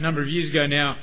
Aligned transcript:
number 0.00 0.22
of 0.22 0.28
years 0.28 0.50
ago 0.50 0.66
now, 0.66 0.96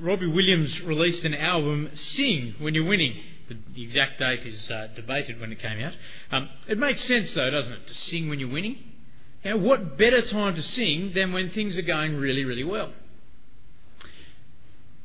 Robbie 0.00 0.26
Williams 0.26 0.80
released 0.82 1.24
an 1.24 1.34
album, 1.34 1.90
Sing 1.94 2.54
When 2.58 2.74
You're 2.74 2.86
Winning. 2.86 3.20
The, 3.48 3.58
the 3.74 3.82
exact 3.82 4.18
date 4.18 4.46
is 4.46 4.70
uh, 4.70 4.88
debated 4.94 5.38
when 5.40 5.52
it 5.52 5.58
came 5.58 5.78
out. 5.80 5.92
Um, 6.30 6.48
it 6.66 6.78
makes 6.78 7.02
sense, 7.02 7.34
though, 7.34 7.50
doesn't 7.50 7.72
it, 7.72 7.86
to 7.86 7.94
sing 7.94 8.28
when 8.28 8.40
you're 8.40 8.48
winning? 8.48 8.78
Now, 9.44 9.58
what 9.58 9.98
better 9.98 10.22
time 10.22 10.54
to 10.54 10.62
sing 10.62 11.12
than 11.14 11.32
when 11.32 11.50
things 11.50 11.76
are 11.76 11.82
going 11.82 12.16
really, 12.16 12.44
really 12.44 12.64
well? 12.64 12.92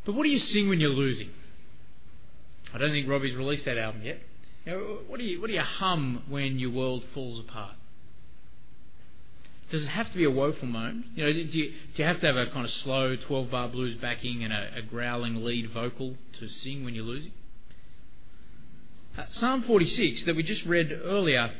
But 0.05 0.15
what 0.15 0.23
do 0.23 0.29
you 0.29 0.39
sing 0.39 0.69
when 0.69 0.79
you're 0.79 0.89
losing? 0.89 1.29
I 2.73 2.77
don't 2.77 2.91
think 2.91 3.09
Robbie's 3.09 3.35
released 3.35 3.65
that 3.65 3.77
album 3.77 4.03
yet. 4.03 4.21
Know, 4.65 4.99
what, 5.07 5.19
do 5.19 5.25
you, 5.25 5.41
what 5.41 5.47
do 5.47 5.53
you 5.53 5.61
hum 5.61 6.23
when 6.29 6.59
your 6.59 6.71
world 6.71 7.03
falls 7.13 7.39
apart? 7.39 7.75
Does 9.69 9.83
it 9.83 9.87
have 9.87 10.09
to 10.11 10.17
be 10.17 10.23
a 10.23 10.31
woeful 10.31 10.67
moment? 10.67 11.05
You 11.15 11.25
know, 11.25 11.33
do 11.33 11.39
you, 11.39 11.71
do 11.71 11.73
you 11.95 12.05
have 12.05 12.19
to 12.21 12.25
have 12.25 12.35
a 12.35 12.47
kind 12.47 12.65
of 12.65 12.71
slow 12.71 13.15
12 13.15 13.51
bar 13.51 13.67
blues 13.67 13.97
backing 13.97 14.43
and 14.43 14.51
a, 14.51 14.77
a 14.77 14.81
growling 14.81 15.43
lead 15.43 15.69
vocal 15.71 16.15
to 16.39 16.49
sing 16.49 16.83
when 16.83 16.95
you're 16.95 17.03
losing? 17.03 17.31
Uh, 19.17 19.25
Psalm 19.29 19.63
46 19.63 20.23
that 20.23 20.35
we 20.35 20.43
just 20.43 20.65
read 20.65 20.91
earlier 21.03 21.51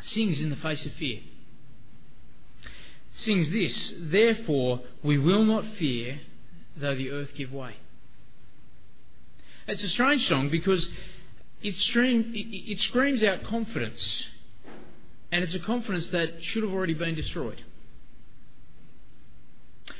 sings 0.00 0.40
in 0.40 0.50
the 0.50 0.56
face 0.56 0.84
of 0.84 0.92
fear. 0.92 1.20
Sings 3.12 3.50
this, 3.50 3.94
therefore 3.98 4.80
we 5.02 5.18
will 5.18 5.44
not 5.44 5.64
fear 5.78 6.20
though 6.76 6.94
the 6.94 7.10
earth 7.10 7.34
give 7.34 7.52
way. 7.52 7.76
It's 9.68 9.84
a 9.84 9.88
strange 9.88 10.26
song 10.26 10.48
because 10.48 10.88
it, 11.62 11.76
stream, 11.76 12.32
it, 12.34 12.72
it 12.72 12.78
screams 12.80 13.22
out 13.22 13.44
confidence, 13.44 14.26
and 15.32 15.42
it's 15.42 15.54
a 15.54 15.58
confidence 15.58 16.10
that 16.10 16.44
should 16.44 16.62
have 16.62 16.72
already 16.72 16.94
been 16.94 17.14
destroyed. 17.14 17.64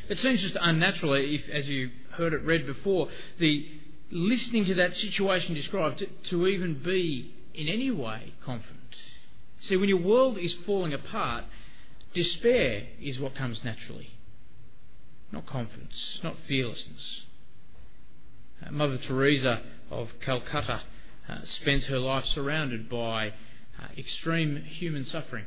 It 0.09 0.18
seems 0.18 0.42
just 0.42 0.56
unnatural, 0.60 1.14
if, 1.14 1.48
as 1.48 1.66
you 1.68 1.90
heard 2.12 2.34
it 2.34 2.45
read 2.45 2.66
before, 2.66 3.09
the 3.38 3.66
listening 4.10 4.66
to 4.66 4.74
that 4.74 4.95
situation 4.95 5.54
described 5.54 5.98
to, 5.98 6.07
to 6.29 6.46
even 6.46 6.82
be 6.82 7.34
in 7.54 7.66
any 7.66 7.90
way 7.90 8.34
confident. 8.45 8.79
See, 9.57 9.76
when 9.76 9.88
your 9.88 10.02
world 10.02 10.37
is 10.37 10.54
falling 10.66 10.92
apart, 10.92 11.45
despair 12.12 12.88
is 13.01 13.18
what 13.18 13.35
comes 13.35 13.64
naturally, 13.64 14.10
not 15.30 15.46
confidence, 15.46 16.20
not 16.23 16.37
fearlessness. 16.46 17.23
Uh, 18.64 18.70
Mother 18.70 18.98
Teresa 18.98 19.62
of 19.90 20.10
Calcutta 20.20 20.82
uh, 21.29 21.38
spent 21.45 21.85
her 21.85 21.98
life 21.98 22.26
surrounded 22.26 22.90
by 22.90 23.32
extreme 23.97 24.57
human 24.57 25.05
suffering. 25.05 25.45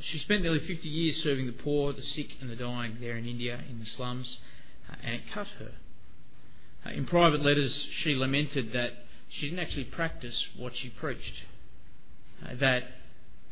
She 0.00 0.18
spent 0.18 0.42
nearly 0.42 0.60
50 0.60 0.88
years 0.88 1.22
serving 1.22 1.46
the 1.46 1.52
poor, 1.52 1.92
the 1.92 2.02
sick, 2.02 2.36
and 2.40 2.50
the 2.50 2.56
dying 2.56 2.98
there 3.00 3.16
in 3.16 3.26
India, 3.26 3.60
in 3.68 3.80
the 3.80 3.86
slums, 3.86 4.38
uh, 4.90 4.96
and 5.02 5.14
it 5.14 5.22
cut 5.32 5.46
her. 5.58 5.72
Uh, 6.86 6.90
in 6.90 7.06
private 7.06 7.42
letters, 7.42 7.88
she 8.02 8.14
lamented 8.14 8.72
that 8.72 8.92
she 9.28 9.48
didn't 9.48 9.60
actually 9.60 9.84
practice 9.84 10.46
what 10.56 10.76
she 10.76 10.90
preached, 10.90 11.44
uh, 12.44 12.54
that 12.56 12.84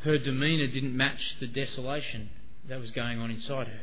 her 0.01 0.19
demeanour 0.19 0.67
didn't 0.67 0.97
match 0.97 1.37
the 1.41 1.47
desolation 1.47 2.31
that 2.69 2.81
was 2.81 2.91
going 2.91 3.19
on 3.19 3.31
inside 3.31 3.69
her. 3.69 3.81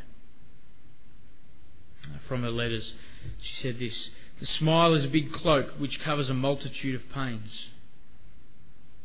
From 2.28 2.44
her 2.44 2.52
letters, 2.52 2.94
she 3.42 3.56
said 3.56 3.80
this 3.80 4.12
the 4.40 4.46
smile 4.46 4.94
is 4.94 5.04
a 5.04 5.10
big 5.10 5.34
cloak 5.34 5.72
which 5.78 6.00
covers 6.00 6.30
a 6.30 6.34
multitude 6.34 6.96
of 6.96 7.10
pains. 7.10 7.68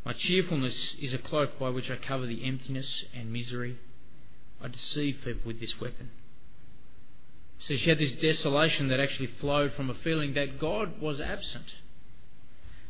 My 0.05 0.13
cheerfulness 0.13 0.97
is 1.01 1.15
a 1.15 1.19
cloak 1.19 1.59
by 1.59 1.71
which 1.71 1.91
I 1.91 1.97
cover 1.97 2.27
the 2.27 2.45
emptiness 2.45 3.05
and 3.15 3.33
misery. 3.33 3.79
I 4.61 4.69
deceive 4.69 5.21
people 5.25 5.43
with 5.47 5.61
this 5.61 5.81
weapon. 5.81 6.11
So 7.59 7.77
she 7.77 7.89
had 7.89 7.99
this 7.99 8.13
desolation 8.13 8.89
that 8.89 9.01
actually 9.01 9.29
flowed 9.29 9.73
from 9.73 9.89
a 9.89 9.95
feeling 9.95 10.35
that 10.35 10.59
God 10.59 11.01
was 11.01 11.21
absent. 11.21 11.75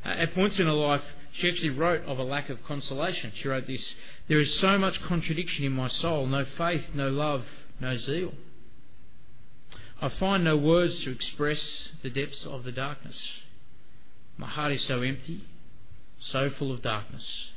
At 0.04 0.34
points 0.34 0.58
in 0.58 0.66
her 0.66 0.72
life, 0.72 1.04
she 1.32 1.48
actually 1.48 1.70
wrote 1.70 2.04
of 2.04 2.18
a 2.18 2.24
lack 2.24 2.50
of 2.50 2.62
consolation. 2.64 3.32
She 3.34 3.48
wrote 3.48 3.66
this 3.66 3.94
There 4.28 4.40
is 4.40 4.58
so 4.58 4.76
much 4.76 5.02
contradiction 5.02 5.64
in 5.64 5.72
my 5.72 5.88
soul 5.88 6.26
no 6.26 6.44
faith, 6.44 6.90
no 6.94 7.08
love, 7.08 7.44
no 7.80 7.96
zeal. 7.96 8.34
I 10.00 10.08
find 10.08 10.44
no 10.44 10.56
words 10.56 11.00
to 11.00 11.10
express 11.10 11.88
the 12.02 12.10
depths 12.10 12.44
of 12.44 12.64
the 12.64 12.72
darkness. 12.72 13.20
My 14.36 14.48
heart 14.48 14.72
is 14.72 14.82
so 14.82 15.00
empty, 15.00 15.46
so 16.24 16.50
full 16.50 16.72
of 16.72 16.82
darkness. 16.82 17.48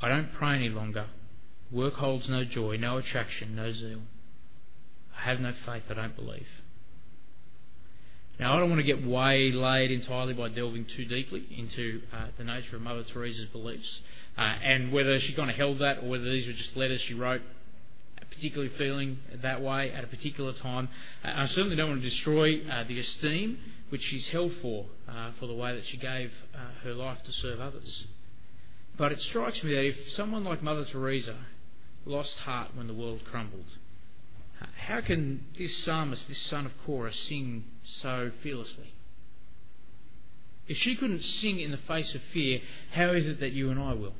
I 0.00 0.08
don't 0.08 0.32
pray 0.32 0.54
any 0.54 0.68
longer. 0.68 1.06
Work 1.70 1.94
holds 1.94 2.28
no 2.28 2.44
joy, 2.44 2.76
no 2.76 2.96
attraction, 2.96 3.54
no 3.54 3.72
zeal. 3.72 4.00
I 5.16 5.22
have 5.28 5.40
no 5.40 5.52
faith, 5.66 5.84
I 5.90 5.94
don't 5.94 6.16
believe. 6.16 6.46
Now, 8.38 8.56
I 8.56 8.60
don't 8.60 8.70
want 8.70 8.80
to 8.80 8.84
get 8.84 9.06
waylaid 9.06 9.90
entirely 9.90 10.32
by 10.32 10.48
delving 10.48 10.86
too 10.86 11.04
deeply 11.04 11.44
into 11.56 12.00
uh, 12.12 12.28
the 12.38 12.44
nature 12.44 12.76
of 12.76 12.82
Mother 12.82 13.04
Teresa's 13.04 13.50
beliefs 13.50 14.00
uh, 14.38 14.40
and 14.40 14.92
whether 14.92 15.20
she 15.20 15.34
kind 15.34 15.50
of 15.50 15.56
held 15.56 15.80
that 15.80 15.98
or 15.98 16.08
whether 16.08 16.24
these 16.24 16.46
were 16.46 16.54
just 16.54 16.74
letters 16.74 17.02
she 17.02 17.12
wrote 17.12 17.42
particularly 18.30 18.72
feeling 18.78 19.18
that 19.42 19.60
way 19.60 19.92
at 19.92 20.04
a 20.04 20.06
particular 20.06 20.52
time. 20.54 20.88
Uh, 21.24 21.32
I 21.34 21.46
certainly 21.46 21.76
don't 21.76 21.90
want 21.90 22.02
to 22.02 22.08
destroy 22.08 22.62
uh, 22.70 22.84
the 22.84 22.98
esteem 22.98 23.58
which 23.90 24.04
she's 24.04 24.28
held 24.28 24.52
for, 24.62 24.86
uh, 25.08 25.32
for 25.38 25.46
the 25.46 25.54
way 25.54 25.74
that 25.74 25.84
she 25.86 25.96
gave 25.96 26.32
uh, 26.54 26.58
her 26.84 26.94
life 26.94 27.22
to 27.24 27.32
serve 27.32 27.60
others. 27.60 28.06
But 28.96 29.12
it 29.12 29.20
strikes 29.20 29.62
me 29.62 29.74
that 29.74 29.84
if 29.84 30.10
someone 30.12 30.44
like 30.44 30.62
Mother 30.62 30.84
Teresa 30.84 31.36
lost 32.06 32.38
heart 32.38 32.70
when 32.74 32.86
the 32.86 32.94
world 32.94 33.22
crumbled, 33.24 33.76
how 34.86 35.00
can 35.00 35.44
this 35.56 35.76
psalmist, 35.84 36.28
this 36.28 36.40
son 36.42 36.66
of 36.66 36.72
Korah, 36.84 37.12
sing 37.12 37.64
so 37.84 38.30
fearlessly? 38.42 38.94
If 40.68 40.76
she 40.76 40.94
couldn't 40.94 41.22
sing 41.22 41.60
in 41.60 41.70
the 41.70 41.78
face 41.78 42.14
of 42.14 42.20
fear, 42.32 42.60
how 42.92 43.10
is 43.10 43.26
it 43.26 43.40
that 43.40 43.52
you 43.52 43.70
and 43.70 43.80
I 43.80 43.94
will? 43.94 44.14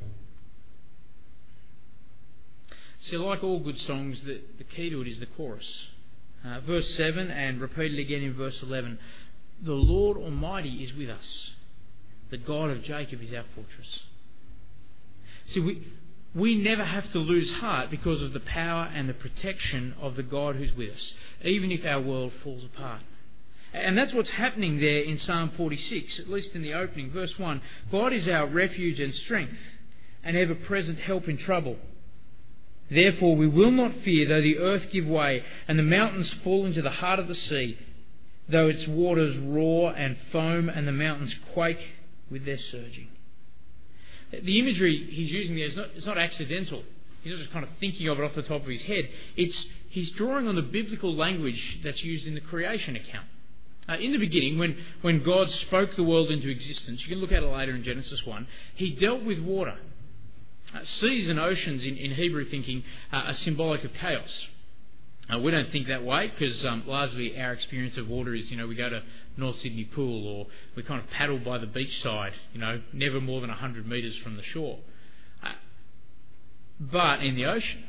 See, 3.03 3.17
like 3.17 3.45
all 3.45 3.61
good 3.61 3.79
songs, 3.79 4.21
the, 4.23 4.41
the 4.59 4.65
key 4.65 4.91
to 4.91 5.01
it 5.01 5.09
is 5.09 5.21
the 5.21 5.27
chorus. 5.27 5.87
Uh, 6.45 6.61
verse 6.61 6.95
7 6.97 7.31
and 7.31 7.61
repeated 7.61 7.99
again 7.99 8.23
in 8.23 8.35
verse 8.35 8.63
11 8.63 8.99
The 9.63 9.73
Lord 9.73 10.17
Almighty 10.17 10.83
is 10.83 10.95
with 10.95 11.11
us, 11.11 11.51
the 12.31 12.39
God 12.39 12.71
of 12.71 12.83
Jacob 12.83 13.23
is 13.23 13.33
our 13.35 13.45
fortress. 13.55 14.01
See, 15.47 15.61
we, 15.61 15.83
we 16.35 16.57
never 16.57 16.85
have 16.85 17.11
to 17.13 17.19
lose 17.19 17.51
heart 17.51 17.91
because 17.91 18.23
of 18.23 18.33
the 18.33 18.41
power 18.41 18.91
and 18.95 19.09
the 19.09 19.15
protection 19.15 19.95
of 20.01 20.17
the 20.17 20.23
God 20.23 20.57
who's 20.57 20.75
with 20.75 20.91
us, 20.91 21.13
even 21.43 21.71
if 21.71 21.85
our 21.85 22.01
world 22.01 22.33
falls 22.43 22.65
apart. 22.65 23.03
And 23.73 23.97
that's 23.97 24.15
what's 24.15 24.31
happening 24.31 24.81
there 24.81 25.01
in 25.01 25.19
Psalm 25.19 25.51
46, 25.57 26.19
at 26.21 26.29
least 26.29 26.55
in 26.55 26.63
the 26.63 26.75
opening. 26.75 27.11
Verse 27.11 27.39
1 27.39 27.61
God 27.91 28.13
is 28.13 28.29
our 28.29 28.47
refuge 28.47 28.99
and 28.99 29.15
strength, 29.15 29.59
an 30.25 30.37
ever 30.37 30.55
present 30.55 30.99
help 30.99 31.29
in 31.29 31.37
trouble. 31.37 31.77
Therefore 32.91 33.37
we 33.37 33.47
will 33.47 33.71
not 33.71 33.95
fear, 33.99 34.27
though 34.27 34.43
the 34.43 34.59
earth 34.59 34.91
give 34.91 35.07
way, 35.07 35.45
and 35.69 35.79
the 35.79 35.85
mountains 35.85 36.33
fall 36.43 36.67
into 36.67 36.83
the 36.83 36.91
heart 36.91 37.21
of 37.21 37.29
the 37.29 37.35
sea, 37.37 37.79
though 38.51 38.69
its 38.69 38.87
waters 38.87 39.37
roar 39.39 39.93
and 39.93 40.17
foam, 40.33 40.69
and 40.69 40.87
the 40.87 40.93
mountains 40.93 41.35
quake 41.53 41.95
with 42.31 42.45
their 42.45 42.59
surging. 42.59 43.09
The 44.31 44.61
imagery 44.61 45.09
he's 45.11 45.31
using 45.31 45.57
there 45.57 45.67
is 45.67 45.77
not, 45.77 45.89
it's 45.97 46.07
not 46.07 46.19
accidental. 46.19 46.83
He's 47.23 47.33
not 47.33 47.41
just 47.41 47.53
kind 47.53 47.65
of 47.65 47.71
thinking 47.81 48.09
of 48.09 48.19
it 48.19 48.25
off 48.25 48.35
the 48.35 48.43
top 48.43 48.63
of 48.63 48.69
his 48.69 48.83
head. 48.83 49.09
It's, 49.37 49.67
he's 49.91 50.11
drawing 50.13 50.47
on 50.47 50.55
the 50.55 50.63
biblical 50.63 51.15
language 51.15 51.81
that's 51.83 52.03
used 52.05 52.27
in 52.27 52.35
the 52.35 52.41
creation 52.41 52.97
account. 52.97 53.27
Uh, 53.89 53.95
in 53.95 54.13
the 54.13 54.19
beginning, 54.19 54.59
when, 54.59 54.77
when 55.03 55.23
God 55.23 55.51
spoke 55.51 55.97
the 55.97 56.05
world 56.05 56.31
into 56.31 56.49
existence, 56.49 57.03
you 57.03 57.09
can 57.09 57.19
look 57.19 57.33
at 57.33 57.43
it 57.43 57.47
later 57.47 57.75
in 57.75 57.83
Genesis 57.83 58.25
1, 58.25 58.47
he 58.75 58.91
dealt 58.91 59.25
with 59.25 59.41
water. 59.41 59.77
Uh, 60.73 60.85
seas 60.85 61.29
and 61.29 61.41
oceans 61.41 61.83
in, 61.83 61.97
in 61.97 62.13
Hebrew 62.13 62.45
thinking 62.45 62.85
uh, 63.13 63.17
are 63.17 63.35
symbolic 63.35 63.83
of 63.83 63.93
chaos. 63.95 64.47
Uh, 65.33 65.39
we 65.39 65.51
don't 65.51 65.71
think 65.71 65.87
that 65.89 66.05
way 66.05 66.29
because 66.29 66.65
um, 66.65 66.83
largely 66.87 67.41
our 67.41 67.53
experience 67.53 67.97
of 67.97 68.09
water 68.09 68.35
is, 68.35 68.51
you 68.51 68.57
know, 68.57 68.67
we 68.67 68.75
go 68.75 68.89
to 68.89 69.03
North 69.37 69.57
Sydney 69.59 69.85
Pool 69.85 70.27
or 70.27 70.47
we 70.75 70.83
kind 70.83 71.01
of 71.01 71.09
paddle 71.11 71.39
by 71.39 71.59
the 71.59 71.67
beach 71.67 72.03
side, 72.03 72.33
you 72.53 72.61
know, 72.61 72.81
never 72.93 73.21
more 73.21 73.41
than 73.41 73.51
100 73.51 73.87
metres 73.87 74.17
from 74.19 74.37
the 74.37 74.43
shore. 74.43 74.79
Uh, 75.43 75.53
but 76.81 77.21
in 77.21 77.37
the 77.37 77.45
ocean, 77.45 77.85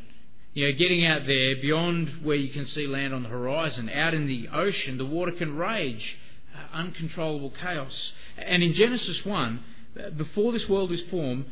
you 0.53 0.67
know, 0.67 0.77
getting 0.77 1.05
out 1.05 1.25
there 1.25 1.55
beyond 1.55 2.09
where 2.21 2.35
you 2.35 2.49
can 2.49 2.65
see 2.65 2.85
land 2.85 3.13
on 3.13 3.23
the 3.23 3.29
horizon, 3.29 3.89
out 3.89 4.13
in 4.13 4.27
the 4.27 4.49
ocean, 4.49 4.97
the 4.97 5.05
water 5.05 5.31
can 5.31 5.55
rage, 5.55 6.17
uh, 6.55 6.75
uncontrollable 6.75 7.51
chaos. 7.51 8.11
And 8.37 8.61
in 8.61 8.73
Genesis 8.73 9.25
1, 9.25 9.63
uh, 9.97 10.09
before 10.11 10.51
this 10.51 10.69
world 10.69 10.91
is 10.91 11.01
formed, 11.09 11.45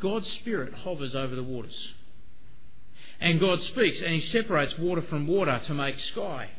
God's 0.00 0.28
Spirit 0.28 0.72
hovers 0.72 1.14
over 1.14 1.34
the 1.34 1.42
waters. 1.42 1.92
And 3.20 3.40
God 3.40 3.62
speaks, 3.62 4.00
and 4.00 4.12
He 4.12 4.20
separates 4.20 4.78
water 4.78 5.02
from 5.02 5.26
water 5.26 5.60
to 5.66 5.74
make 5.74 5.98
sky. 6.00 6.50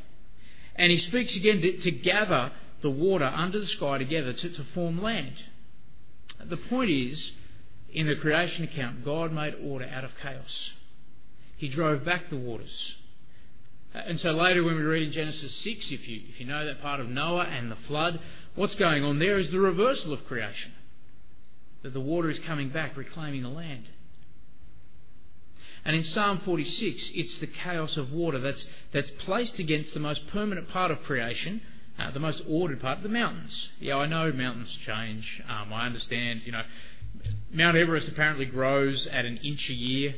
And 0.75 0.91
He 0.91 0.97
speaks 0.97 1.35
again 1.35 1.61
to, 1.61 1.77
to 1.79 1.91
gather 1.91 2.51
the 2.81 2.89
water 2.89 3.25
under 3.25 3.59
the 3.59 3.67
sky 3.67 3.97
together 3.97 4.33
to, 4.33 4.49
to 4.49 4.63
form 4.73 5.01
land. 5.01 5.33
The 6.43 6.57
point 6.57 6.91
is, 6.91 7.31
in 7.91 8.07
the 8.07 8.15
creation 8.15 8.63
account, 8.63 9.03
God 9.03 9.31
made 9.31 9.55
order 9.63 9.85
out 9.85 10.03
of 10.03 10.11
chaos. 10.21 10.71
He 11.57 11.67
drove 11.67 12.05
back 12.05 12.29
the 12.29 12.37
waters. 12.37 12.95
Uh, 13.95 13.99
and 13.99 14.19
so 14.19 14.31
later, 14.31 14.63
when 14.63 14.75
we 14.75 14.83
read 14.83 15.03
in 15.03 15.11
Genesis 15.11 15.55
6, 15.55 15.91
if 15.91 16.07
you, 16.07 16.21
if 16.29 16.39
you 16.39 16.45
know 16.45 16.65
that 16.65 16.81
part 16.81 16.99
of 16.99 17.09
Noah 17.09 17.45
and 17.45 17.71
the 17.71 17.77
flood, 17.87 18.19
what's 18.55 18.75
going 18.75 19.03
on 19.03 19.19
there 19.19 19.39
is 19.39 19.49
the 19.49 19.59
reversal 19.59 20.13
of 20.13 20.25
creation. 20.27 20.71
That 21.81 21.93
the 21.93 22.01
water 22.01 22.29
is 22.29 22.39
coming 22.39 22.69
back, 22.69 22.95
reclaiming 22.95 23.43
the 23.43 23.49
land. 23.49 23.85
And 25.87 25.95
in 25.95 26.03
Psalm 26.03 26.41
46, 26.43 27.11
it's 27.15 27.37
the 27.37 27.47
chaos 27.47 27.95
of 27.95 28.11
water 28.11 28.39
that's, 28.39 28.65
that's 28.91 29.09
placed 29.09 29.57
against 29.57 29.93
the 29.93 30.01
most 30.01 30.27
permanent 30.27 30.67
part 30.67 30.91
of 30.91 31.01
creation, 31.03 31.61
uh, 31.97 32.11
the 32.11 32.19
most 32.19 32.41
ordered 32.45 32.81
part, 32.81 33.01
the 33.01 33.07
mountains. 33.07 33.69
Yeah, 33.79 33.95
I 33.95 34.05
know 34.05 34.33
mountains 34.33 34.77
change. 34.85 35.41
Um, 35.47 35.71
I 35.71 35.85
understand, 35.85 36.41
you 36.43 36.51
know, 36.51 36.63
Mount 37.53 37.77
Everest 37.77 38.09
apparently 38.09 38.43
grows 38.43 39.07
at 39.07 39.23
an 39.23 39.37
inch 39.37 39.69
a 39.69 39.73
year, 39.73 40.15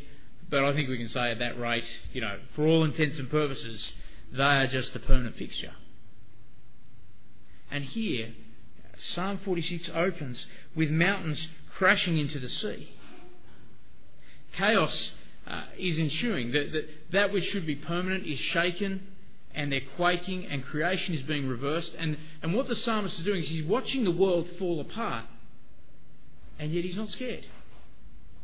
but 0.50 0.66
I 0.66 0.74
think 0.74 0.90
we 0.90 0.98
can 0.98 1.08
say 1.08 1.30
at 1.30 1.38
that 1.38 1.60
rate, 1.60 1.86
you 2.14 2.22
know, 2.22 2.40
for 2.56 2.66
all 2.66 2.84
intents 2.84 3.20
and 3.20 3.30
purposes, 3.30 3.94
they 4.32 4.42
are 4.42 4.66
just 4.66 4.96
a 4.96 5.00
permanent 5.00 5.36
fixture. 5.36 5.74
And 7.70 7.84
here, 7.84 8.34
Psalm 8.98 9.40
46 9.46 9.92
opens 9.94 10.48
with 10.76 10.90
mountains 10.90 11.48
crashing 11.76 12.18
into 12.18 12.40
the 12.40 12.50
sea. 12.50 12.90
Chaos 14.54 15.12
uh, 15.50 15.64
is 15.78 15.98
ensuing. 15.98 16.52
That, 16.52 16.72
that, 16.72 16.90
that 17.12 17.34
which 17.34 17.46
should 17.46 17.66
be 17.66 17.76
permanent 17.76 18.26
is 18.26 18.40
shaken 18.40 19.08
and 19.54 19.72
they're 19.72 19.82
quaking 19.96 20.46
and 20.46 20.64
creation 20.64 21.16
is 21.16 21.24
being 21.24 21.48
reversed. 21.48 21.96
And, 21.98 22.18
and 22.42 22.54
what 22.54 22.68
the 22.68 22.76
psalmist 22.76 23.18
is 23.18 23.26
doing 23.26 23.42
is 23.42 23.50
he's 23.50 23.66
watching 23.66 24.04
the 24.04 24.12
world 24.12 24.48
fall 24.60 24.80
apart 24.80 25.26
and 26.60 26.72
yet 26.72 26.84
he's 26.84 26.96
not 26.96 27.10
scared. 27.10 27.46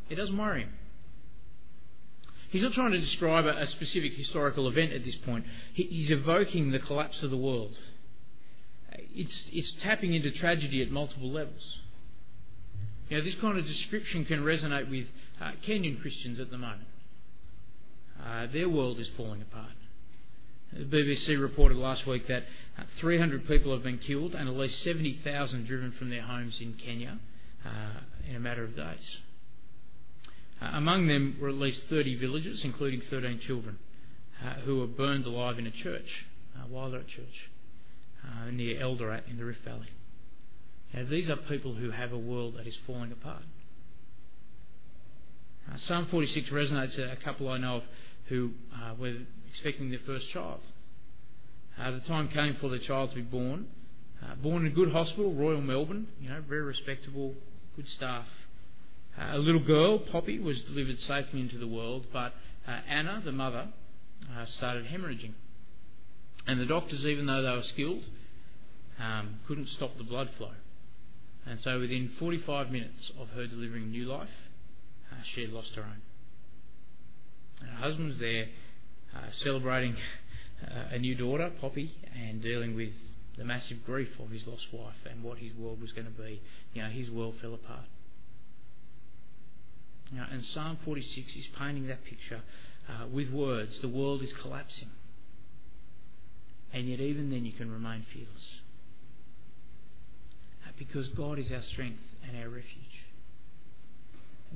It 0.08 0.16
doesn't 0.16 0.36
worry 0.36 0.62
him. 0.62 0.72
He's 2.48 2.62
not 2.62 2.72
trying 2.72 2.92
to 2.92 2.98
describe 2.98 3.44
a, 3.44 3.56
a 3.56 3.66
specific 3.66 4.14
historical 4.14 4.68
event 4.68 4.92
at 4.92 5.04
this 5.04 5.16
point. 5.16 5.44
He, 5.74 5.84
he's 5.84 6.10
evoking 6.10 6.70
the 6.70 6.78
collapse 6.78 7.22
of 7.22 7.30
the 7.30 7.36
world. 7.36 7.76
It's, 9.14 9.50
it's 9.52 9.72
tapping 9.72 10.14
into 10.14 10.30
tragedy 10.30 10.80
at 10.80 10.90
multiple 10.90 11.30
levels. 11.30 11.80
You 13.08 13.18
know, 13.18 13.24
this 13.24 13.34
kind 13.36 13.58
of 13.58 13.66
description 13.66 14.24
can 14.24 14.40
resonate 14.40 14.90
with 14.90 15.06
uh, 15.40 15.52
Kenyan 15.64 16.00
Christians 16.00 16.40
at 16.40 16.50
the 16.50 16.58
moment. 16.58 16.88
Uh, 18.24 18.46
their 18.52 18.68
world 18.68 18.98
is 18.98 19.08
falling 19.16 19.42
apart. 19.42 19.72
The 20.72 20.84
BBC 20.84 21.40
reported 21.40 21.76
last 21.78 22.06
week 22.06 22.26
that 22.26 22.44
uh, 22.78 22.82
300 22.98 23.46
people 23.46 23.72
have 23.72 23.82
been 23.82 23.98
killed 23.98 24.34
and 24.34 24.48
at 24.48 24.56
least 24.56 24.82
70,000 24.82 25.66
driven 25.66 25.92
from 25.92 26.10
their 26.10 26.22
homes 26.22 26.58
in 26.60 26.74
Kenya 26.74 27.18
uh, 27.64 28.00
in 28.28 28.36
a 28.36 28.40
matter 28.40 28.64
of 28.64 28.74
days. 28.76 29.18
Uh, 30.60 30.70
among 30.74 31.06
them 31.06 31.36
were 31.40 31.48
at 31.48 31.54
least 31.54 31.84
30 31.84 32.16
villagers, 32.16 32.64
including 32.64 33.00
13 33.00 33.40
children, 33.40 33.78
uh, 34.44 34.60
who 34.60 34.80
were 34.80 34.86
burned 34.86 35.26
alive 35.26 35.58
in 35.58 35.66
a 35.66 35.70
church, 35.70 36.26
while 36.68 36.90
they're 36.90 37.00
at 37.00 37.08
church, 37.08 37.50
near 38.50 38.80
Eldoret 38.80 39.30
in 39.30 39.36
the 39.36 39.44
Rift 39.44 39.62
Valley. 39.64 39.88
Now, 40.92 41.04
these 41.08 41.28
are 41.28 41.36
people 41.36 41.74
who 41.74 41.90
have 41.90 42.12
a 42.12 42.18
world 42.18 42.56
that 42.56 42.66
is 42.66 42.76
falling 42.86 43.12
apart. 43.12 43.42
Uh, 45.70 45.76
Psalm 45.76 46.06
46 46.06 46.50
resonates 46.50 46.98
a 46.98 47.16
couple 47.16 47.48
I 47.48 47.58
know 47.58 47.76
of 47.76 47.82
who 48.28 48.50
uh, 48.74 48.94
were 48.98 49.14
expecting 49.48 49.90
their 49.90 50.00
first 50.06 50.28
child. 50.30 50.60
Uh, 51.78 51.90
the 51.90 52.00
time 52.00 52.28
came 52.28 52.56
for 52.56 52.68
the 52.68 52.78
child 52.78 53.10
to 53.10 53.16
be 53.16 53.22
born. 53.22 53.66
Uh, 54.22 54.34
born 54.36 54.64
in 54.64 54.72
a 54.72 54.74
good 54.74 54.92
hospital, 54.92 55.34
Royal 55.34 55.60
Melbourne, 55.60 56.08
you 56.20 56.28
know, 56.28 56.42
very 56.48 56.62
respectable, 56.62 57.34
good 57.76 57.88
staff. 57.88 58.26
Uh, 59.18 59.36
a 59.36 59.38
little 59.38 59.62
girl, 59.62 59.98
Poppy, 59.98 60.38
was 60.38 60.60
delivered 60.62 60.98
safely 60.98 61.40
into 61.40 61.58
the 61.58 61.66
world, 61.66 62.06
but 62.12 62.32
uh, 62.66 62.78
Anna, 62.88 63.20
the 63.24 63.32
mother, 63.32 63.68
started 64.46 64.86
hemorrhaging. 64.86 65.32
And 66.46 66.60
the 66.60 66.66
doctors, 66.66 67.04
even 67.04 67.26
though 67.26 67.42
they 67.42 67.50
were 67.50 67.62
skilled, 67.62 68.04
um, 68.98 69.40
couldn't 69.46 69.68
stop 69.68 69.96
the 69.98 70.04
blood 70.04 70.30
flow. 70.38 70.52
And 71.44 71.60
so 71.60 71.78
within 71.78 72.10
45 72.18 72.70
minutes 72.70 73.12
of 73.20 73.28
her 73.30 73.46
delivering 73.46 73.90
new 73.90 74.06
life, 74.06 74.30
uh, 75.12 75.16
she 75.22 75.42
had 75.42 75.50
lost 75.50 75.74
her 75.74 75.82
own. 75.82 76.02
Her 77.60 77.76
husband 77.76 78.08
was 78.08 78.18
there 78.18 78.46
uh, 79.14 79.30
celebrating 79.32 79.96
uh, 80.62 80.94
a 80.94 80.98
new 80.98 81.14
daughter, 81.14 81.50
Poppy, 81.60 81.96
and 82.14 82.42
dealing 82.42 82.74
with 82.74 82.92
the 83.36 83.44
massive 83.44 83.84
grief 83.84 84.08
of 84.18 84.30
his 84.30 84.46
lost 84.46 84.66
wife 84.72 84.94
and 85.10 85.22
what 85.22 85.38
his 85.38 85.54
world 85.54 85.80
was 85.80 85.92
going 85.92 86.06
to 86.06 86.10
be. 86.10 86.40
You 86.72 86.82
know, 86.82 86.88
his 86.88 87.10
world 87.10 87.34
fell 87.40 87.54
apart. 87.54 87.84
You 90.10 90.18
know, 90.18 90.26
and 90.30 90.44
Psalm 90.44 90.78
46 90.84 91.34
is 91.34 91.46
painting 91.58 91.88
that 91.88 92.04
picture 92.04 92.42
uh, 92.88 93.06
with 93.12 93.30
words. 93.30 93.80
The 93.80 93.88
world 93.88 94.22
is 94.22 94.32
collapsing. 94.32 94.88
And 96.72 96.88
yet, 96.88 97.00
even 97.00 97.30
then, 97.30 97.44
you 97.44 97.52
can 97.52 97.70
remain 97.70 98.04
fearless. 98.12 98.60
Uh, 100.64 100.70
because 100.78 101.08
God 101.08 101.38
is 101.38 101.50
our 101.50 101.62
strength 101.62 102.02
and 102.26 102.36
our 102.36 102.48
refuge. 102.48 103.04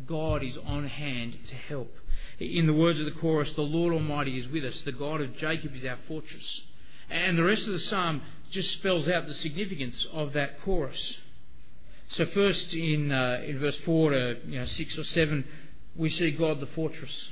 God 0.07 0.43
is 0.43 0.57
on 0.65 0.87
hand 0.87 1.37
to 1.47 1.55
help. 1.55 1.93
In 2.41 2.67
the 2.67 2.73
words 2.73 2.99
of 2.99 3.05
the 3.05 3.13
chorus, 3.13 3.53
the 3.53 3.61
Lord 3.61 3.93
Almighty 3.93 4.39
is 4.39 4.49
with 4.49 4.65
us, 4.65 4.81
the 4.81 4.93
God 4.93 5.21
of 5.21 5.37
Jacob 5.37 5.77
is 5.77 5.85
our 5.85 5.99
fortress. 6.09 6.63
And 7.11 7.37
the 7.37 7.45
rest 7.45 7.67
of 7.67 7.75
the 7.75 7.81
psalm 7.81 8.23
just 8.51 8.73
spells 8.73 9.09
out 9.09 9.27
the 9.27 9.35
significance 9.35 10.07
of 10.11 10.33
that 10.33 10.63
chorus. 10.63 11.19
So, 12.09 12.25
first 12.25 12.73
in, 12.73 13.13
uh, 13.13 13.43
in 13.45 13.59
verse 13.59 13.77
4 13.85 14.11
to 14.11 14.37
you 14.47 14.59
know, 14.59 14.65
6 14.65 14.99
or 14.99 15.05
7, 15.05 15.45
we 15.97 16.09
see 16.09 16.31
God 16.31 16.61
the 16.61 16.67
fortress. 16.67 17.29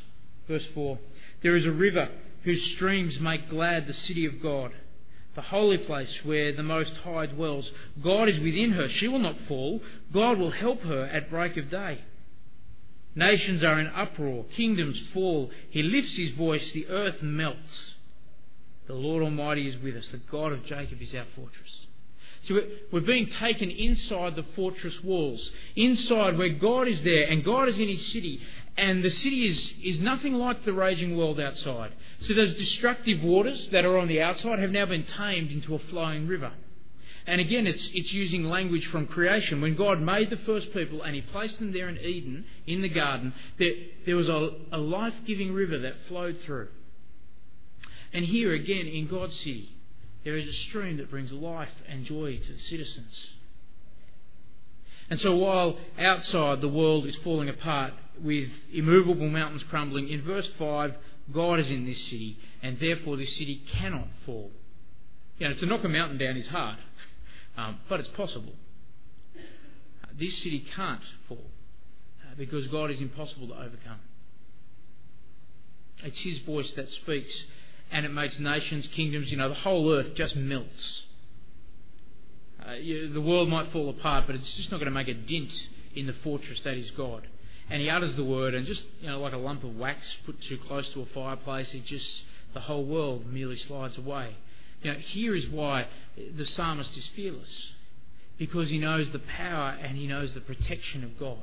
Verse 0.46 0.66
4 0.74 0.98
There 1.42 1.56
is 1.56 1.64
a 1.64 1.72
river 1.72 2.10
whose 2.42 2.62
streams 2.72 3.18
make 3.18 3.48
glad 3.48 3.86
the 3.86 3.94
city 3.94 4.26
of 4.26 4.42
God, 4.42 4.72
the 5.34 5.42
holy 5.42 5.78
place 5.78 6.22
where 6.22 6.52
the 6.52 6.62
Most 6.62 6.92
High 6.98 7.26
dwells. 7.26 7.72
God 8.02 8.28
is 8.28 8.38
within 8.40 8.72
her, 8.72 8.88
she 8.88 9.08
will 9.08 9.18
not 9.20 9.40
fall. 9.48 9.80
God 10.12 10.38
will 10.38 10.50
help 10.50 10.82
her 10.82 11.06
at 11.06 11.30
break 11.30 11.56
of 11.56 11.70
day. 11.70 12.00
Nations 13.18 13.64
are 13.64 13.80
in 13.80 13.88
uproar, 13.88 14.44
kingdoms 14.54 14.96
fall. 15.12 15.50
He 15.70 15.82
lifts 15.82 16.16
his 16.16 16.30
voice, 16.34 16.70
the 16.70 16.86
earth 16.86 17.20
melts. 17.20 17.94
The 18.86 18.94
Lord 18.94 19.24
Almighty 19.24 19.66
is 19.66 19.76
with 19.82 19.96
us. 19.96 20.06
The 20.10 20.18
God 20.18 20.52
of 20.52 20.64
Jacob 20.64 21.02
is 21.02 21.12
our 21.16 21.26
fortress. 21.34 21.86
So 22.42 22.60
we're 22.92 23.00
being 23.00 23.26
taken 23.26 23.72
inside 23.72 24.36
the 24.36 24.44
fortress 24.54 25.02
walls, 25.02 25.50
inside 25.74 26.38
where 26.38 26.50
God 26.50 26.86
is 26.86 27.02
there 27.02 27.24
and 27.28 27.44
God 27.44 27.68
is 27.68 27.80
in 27.80 27.88
his 27.88 28.06
city. 28.12 28.40
And 28.76 29.02
the 29.02 29.10
city 29.10 29.48
is, 29.48 29.72
is 29.82 29.98
nothing 29.98 30.34
like 30.34 30.64
the 30.64 30.72
raging 30.72 31.16
world 31.16 31.40
outside. 31.40 31.94
So 32.20 32.34
those 32.34 32.54
destructive 32.54 33.24
waters 33.24 33.68
that 33.70 33.84
are 33.84 33.98
on 33.98 34.06
the 34.06 34.22
outside 34.22 34.60
have 34.60 34.70
now 34.70 34.86
been 34.86 35.02
tamed 35.02 35.50
into 35.50 35.74
a 35.74 35.80
flowing 35.80 36.28
river. 36.28 36.52
And 37.28 37.42
again, 37.42 37.66
it's, 37.66 37.90
it's 37.92 38.10
using 38.10 38.44
language 38.44 38.86
from 38.86 39.06
creation. 39.06 39.60
When 39.60 39.76
God 39.76 40.00
made 40.00 40.30
the 40.30 40.38
first 40.38 40.72
people 40.72 41.02
and 41.02 41.14
He 41.14 41.20
placed 41.20 41.58
them 41.58 41.72
there 41.72 41.90
in 41.90 41.98
Eden, 41.98 42.46
in 42.66 42.80
the 42.80 42.88
garden, 42.88 43.34
there, 43.58 43.74
there 44.06 44.16
was 44.16 44.30
a, 44.30 44.52
a 44.72 44.78
life 44.78 45.12
giving 45.26 45.52
river 45.52 45.78
that 45.78 45.94
flowed 46.08 46.40
through. 46.40 46.68
And 48.14 48.24
here 48.24 48.54
again, 48.54 48.86
in 48.86 49.08
God's 49.08 49.36
city, 49.36 49.70
there 50.24 50.38
is 50.38 50.48
a 50.48 50.54
stream 50.54 50.96
that 50.96 51.10
brings 51.10 51.30
life 51.30 51.68
and 51.86 52.06
joy 52.06 52.38
to 52.38 52.52
the 52.52 52.58
citizens. 52.58 53.28
And 55.10 55.20
so 55.20 55.36
while 55.36 55.76
outside 55.98 56.62
the 56.62 56.68
world 56.68 57.04
is 57.04 57.16
falling 57.16 57.50
apart 57.50 57.92
with 58.22 58.48
immovable 58.72 59.28
mountains 59.28 59.64
crumbling, 59.64 60.08
in 60.08 60.22
verse 60.22 60.48
5, 60.58 60.94
God 61.30 61.60
is 61.60 61.70
in 61.70 61.84
this 61.84 62.02
city, 62.04 62.38
and 62.62 62.80
therefore 62.80 63.18
this 63.18 63.36
city 63.36 63.62
cannot 63.68 64.08
fall. 64.24 64.50
You 65.38 65.50
know, 65.50 65.54
to 65.56 65.66
knock 65.66 65.84
a 65.84 65.88
mountain 65.88 66.16
down 66.16 66.38
is 66.38 66.48
hard. 66.48 66.78
Um, 67.58 67.80
but 67.88 67.98
it's 67.98 68.08
possible. 68.10 68.52
This 70.16 70.38
city 70.38 70.64
can't 70.76 71.02
fall 71.28 71.44
uh, 72.22 72.34
because 72.38 72.68
God 72.68 72.90
is 72.92 73.00
impossible 73.00 73.48
to 73.48 73.54
overcome. 73.54 73.98
It's 76.04 76.20
His 76.20 76.38
voice 76.40 76.72
that 76.74 76.90
speaks, 76.92 77.44
and 77.90 78.06
it 78.06 78.10
makes 78.10 78.38
nations, 78.38 78.86
kingdoms, 78.94 79.30
you 79.32 79.36
know, 79.36 79.48
the 79.48 79.56
whole 79.56 79.92
earth 79.92 80.14
just 80.14 80.36
melts. 80.36 81.02
Uh, 82.64 82.74
you, 82.74 83.12
the 83.12 83.20
world 83.20 83.48
might 83.48 83.72
fall 83.72 83.88
apart, 83.90 84.24
but 84.28 84.36
it's 84.36 84.52
just 84.52 84.70
not 84.70 84.78
going 84.78 84.90
to 84.90 84.94
make 84.94 85.08
a 85.08 85.14
dint 85.14 85.52
in 85.96 86.06
the 86.06 86.12
fortress 86.12 86.60
that 86.60 86.74
is 86.74 86.92
God. 86.92 87.26
And 87.70 87.82
he 87.82 87.90
utters 87.90 88.14
the 88.14 88.24
word, 88.24 88.54
and 88.54 88.66
just 88.66 88.84
you 89.00 89.08
know, 89.08 89.20
like 89.20 89.32
a 89.32 89.38
lump 89.38 89.64
of 89.64 89.76
wax 89.76 90.08
put 90.24 90.40
too 90.42 90.58
close 90.58 90.88
to 90.90 91.02
a 91.02 91.06
fireplace, 91.06 91.74
it 91.74 91.84
just 91.86 92.22
the 92.54 92.60
whole 92.60 92.84
world 92.84 93.26
merely 93.26 93.56
slides 93.56 93.98
away. 93.98 94.36
You 94.82 94.92
know, 94.92 94.98
here 94.98 95.34
is 95.34 95.46
why 95.48 95.86
the 96.16 96.46
psalmist 96.46 96.96
is 96.96 97.06
fearless 97.08 97.72
because 98.38 98.68
he 98.68 98.78
knows 98.78 99.10
the 99.10 99.18
power 99.18 99.76
and 99.80 99.96
he 99.96 100.06
knows 100.06 100.32
the 100.34 100.40
protection 100.40 101.02
of 101.02 101.18
God. 101.18 101.42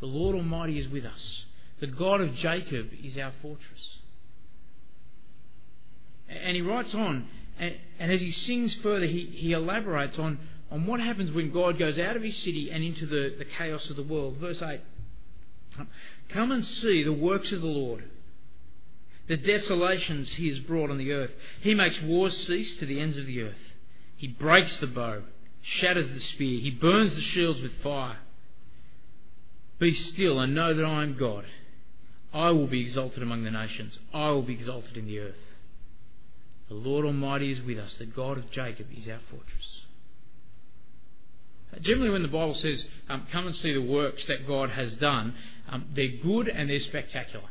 The 0.00 0.06
Lord 0.06 0.36
Almighty 0.36 0.78
is 0.78 0.88
with 0.88 1.04
us. 1.04 1.44
The 1.80 1.88
God 1.88 2.20
of 2.20 2.34
Jacob 2.34 2.90
is 3.02 3.18
our 3.18 3.32
fortress. 3.42 3.98
And 6.28 6.56
he 6.56 6.62
writes 6.62 6.94
on, 6.94 7.28
and, 7.58 7.74
and 7.98 8.12
as 8.12 8.20
he 8.20 8.30
sings 8.30 8.74
further, 8.74 9.06
he, 9.06 9.26
he 9.26 9.52
elaborates 9.52 10.18
on, 10.18 10.38
on 10.70 10.86
what 10.86 11.00
happens 11.00 11.32
when 11.32 11.52
God 11.52 11.78
goes 11.78 11.98
out 11.98 12.16
of 12.16 12.22
his 12.22 12.36
city 12.36 12.70
and 12.70 12.84
into 12.84 13.06
the, 13.06 13.34
the 13.36 13.44
chaos 13.44 13.90
of 13.90 13.96
the 13.96 14.02
world. 14.02 14.36
Verse 14.36 14.62
8 14.62 14.80
Come 16.28 16.52
and 16.52 16.64
see 16.64 17.02
the 17.02 17.12
works 17.12 17.52
of 17.52 17.60
the 17.60 17.66
Lord 17.66 18.04
the 19.28 19.36
desolations 19.36 20.32
he 20.32 20.48
has 20.48 20.58
brought 20.60 20.90
on 20.90 20.98
the 20.98 21.12
earth. 21.12 21.32
He 21.60 21.74
makes 21.74 22.00
wars 22.00 22.46
cease 22.46 22.76
to 22.76 22.86
the 22.86 23.00
ends 23.00 23.16
of 23.16 23.26
the 23.26 23.42
earth. 23.42 23.54
He 24.16 24.28
breaks 24.28 24.76
the 24.78 24.86
bow, 24.86 25.22
shatters 25.60 26.08
the 26.08 26.20
spear, 26.20 26.60
he 26.60 26.70
burns 26.70 27.14
the 27.14 27.20
shields 27.20 27.60
with 27.60 27.82
fire. 27.82 28.18
Be 29.78 29.92
still 29.92 30.38
and 30.40 30.54
know 30.54 30.72
that 30.72 30.84
I 30.84 31.02
am 31.02 31.16
God. 31.16 31.44
I 32.32 32.50
will 32.50 32.66
be 32.66 32.80
exalted 32.80 33.22
among 33.22 33.44
the 33.44 33.50
nations, 33.50 33.98
I 34.12 34.30
will 34.30 34.42
be 34.42 34.54
exalted 34.54 34.96
in 34.96 35.06
the 35.06 35.18
earth. 35.18 35.34
The 36.68 36.74
Lord 36.74 37.04
Almighty 37.04 37.52
is 37.52 37.62
with 37.62 37.78
us, 37.78 37.94
the 37.94 38.06
God 38.06 38.38
of 38.38 38.50
Jacob 38.50 38.86
is 38.96 39.08
our 39.08 39.20
fortress. 39.30 39.82
Generally, 41.80 42.10
when 42.10 42.22
the 42.22 42.28
Bible 42.28 42.54
says, 42.54 42.86
um, 43.08 43.26
come 43.30 43.46
and 43.46 43.54
see 43.54 43.72
the 43.72 43.82
works 43.82 44.24
that 44.26 44.46
God 44.46 44.70
has 44.70 44.96
done, 44.96 45.34
um, 45.68 45.86
they're 45.94 46.16
good 46.22 46.48
and 46.48 46.70
they're 46.70 46.80
spectacular. 46.80 47.48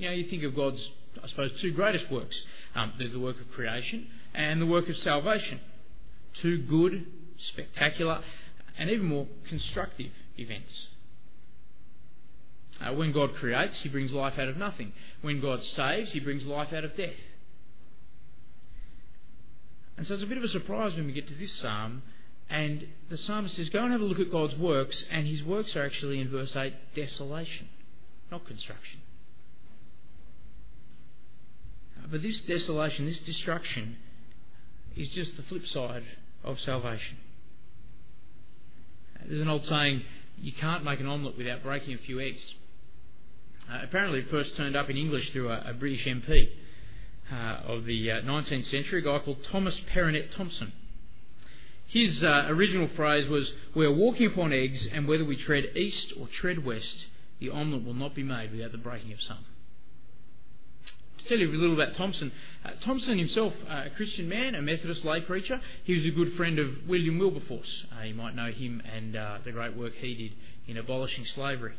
You 0.00 0.08
know, 0.08 0.14
you 0.14 0.28
think 0.28 0.44
of 0.44 0.56
God's, 0.56 0.88
I 1.22 1.28
suppose, 1.28 1.52
two 1.60 1.72
greatest 1.72 2.10
works. 2.10 2.42
Um, 2.74 2.94
there's 2.98 3.12
the 3.12 3.20
work 3.20 3.40
of 3.40 3.50
creation 3.50 4.06
and 4.34 4.60
the 4.60 4.66
work 4.66 4.88
of 4.88 4.96
salvation. 4.96 5.60
Two 6.40 6.58
good, 6.62 7.06
spectacular, 7.36 8.22
and 8.78 8.88
even 8.88 9.06
more 9.06 9.26
constructive 9.48 10.10
events. 10.38 10.88
Uh, 12.80 12.94
when 12.94 13.12
God 13.12 13.34
creates, 13.34 13.78
He 13.80 13.90
brings 13.90 14.10
life 14.10 14.38
out 14.38 14.48
of 14.48 14.56
nothing. 14.56 14.92
When 15.20 15.40
God 15.42 15.62
saves, 15.62 16.12
He 16.12 16.20
brings 16.20 16.46
life 16.46 16.72
out 16.72 16.84
of 16.84 16.96
death. 16.96 17.16
And 19.98 20.06
so 20.06 20.14
it's 20.14 20.22
a 20.22 20.26
bit 20.26 20.38
of 20.38 20.44
a 20.44 20.48
surprise 20.48 20.94
when 20.94 21.04
we 21.04 21.12
get 21.12 21.28
to 21.28 21.34
this 21.34 21.52
psalm, 21.52 22.02
and 22.48 22.86
the 23.10 23.18
psalmist 23.18 23.54
says, 23.56 23.68
Go 23.68 23.82
and 23.82 23.92
have 23.92 24.00
a 24.00 24.04
look 24.04 24.18
at 24.18 24.32
God's 24.32 24.56
works, 24.56 25.04
and 25.10 25.26
His 25.26 25.44
works 25.44 25.76
are 25.76 25.84
actually, 25.84 26.20
in 26.20 26.30
verse 26.30 26.56
8, 26.56 26.72
desolation, 26.94 27.68
not 28.30 28.46
construction. 28.46 29.02
Uh, 31.98 31.99
but 32.10 32.22
this 32.22 32.40
desolation, 32.42 33.06
this 33.06 33.20
destruction, 33.20 33.96
is 34.96 35.08
just 35.10 35.36
the 35.36 35.42
flip 35.44 35.66
side 35.66 36.04
of 36.44 36.58
salvation. 36.60 37.16
There's 39.26 39.40
an 39.40 39.48
old 39.48 39.64
saying, 39.64 40.04
you 40.40 40.52
can't 40.52 40.84
make 40.84 41.00
an 41.00 41.06
omelette 41.06 41.36
without 41.36 41.62
breaking 41.62 41.94
a 41.94 41.98
few 41.98 42.20
eggs. 42.20 42.42
Uh, 43.70 43.80
apparently, 43.82 44.20
it 44.20 44.30
first 44.30 44.56
turned 44.56 44.74
up 44.74 44.90
in 44.90 44.96
English 44.96 45.30
through 45.30 45.50
a, 45.50 45.62
a 45.66 45.74
British 45.74 46.04
MP 46.06 46.50
uh, 47.30 47.36
of 47.66 47.84
the 47.84 48.10
uh, 48.10 48.22
19th 48.22 48.64
century, 48.66 49.00
a 49.00 49.02
guy 49.02 49.18
called 49.20 49.44
Thomas 49.44 49.78
Perronet 49.92 50.32
Thompson. 50.32 50.72
His 51.86 52.22
uh, 52.22 52.46
original 52.48 52.88
phrase 52.88 53.28
was, 53.28 53.52
We're 53.74 53.92
walking 53.92 54.26
upon 54.26 54.52
eggs, 54.52 54.86
and 54.92 55.06
whether 55.06 55.24
we 55.24 55.36
tread 55.36 55.76
east 55.76 56.12
or 56.18 56.26
tread 56.28 56.64
west, 56.64 57.06
the 57.38 57.50
omelette 57.50 57.84
will 57.84 57.94
not 57.94 58.14
be 58.14 58.22
made 58.22 58.52
without 58.52 58.72
the 58.72 58.78
breaking 58.78 59.12
of 59.12 59.20
some. 59.20 59.44
To 61.22 61.28
tell 61.28 61.38
you 61.38 61.50
a 61.50 61.52
little 61.52 61.80
about 61.80 61.94
Thompson, 61.96 62.32
uh, 62.64 62.70
Thompson 62.82 63.18
himself, 63.18 63.52
uh, 63.68 63.82
a 63.86 63.90
Christian 63.90 64.28
man, 64.28 64.54
a 64.54 64.62
Methodist 64.62 65.04
lay 65.04 65.20
preacher, 65.20 65.60
he 65.84 65.94
was 65.94 66.04
a 66.06 66.10
good 66.10 66.34
friend 66.34 66.58
of 66.58 66.88
William 66.88 67.18
Wilberforce. 67.18 67.86
Uh, 67.98 68.04
you 68.04 68.14
might 68.14 68.34
know 68.34 68.50
him 68.50 68.82
and 68.90 69.16
uh, 69.16 69.38
the 69.44 69.52
great 69.52 69.76
work 69.76 69.92
he 69.94 70.14
did 70.14 70.32
in 70.66 70.78
abolishing 70.78 71.24
slavery. 71.26 71.74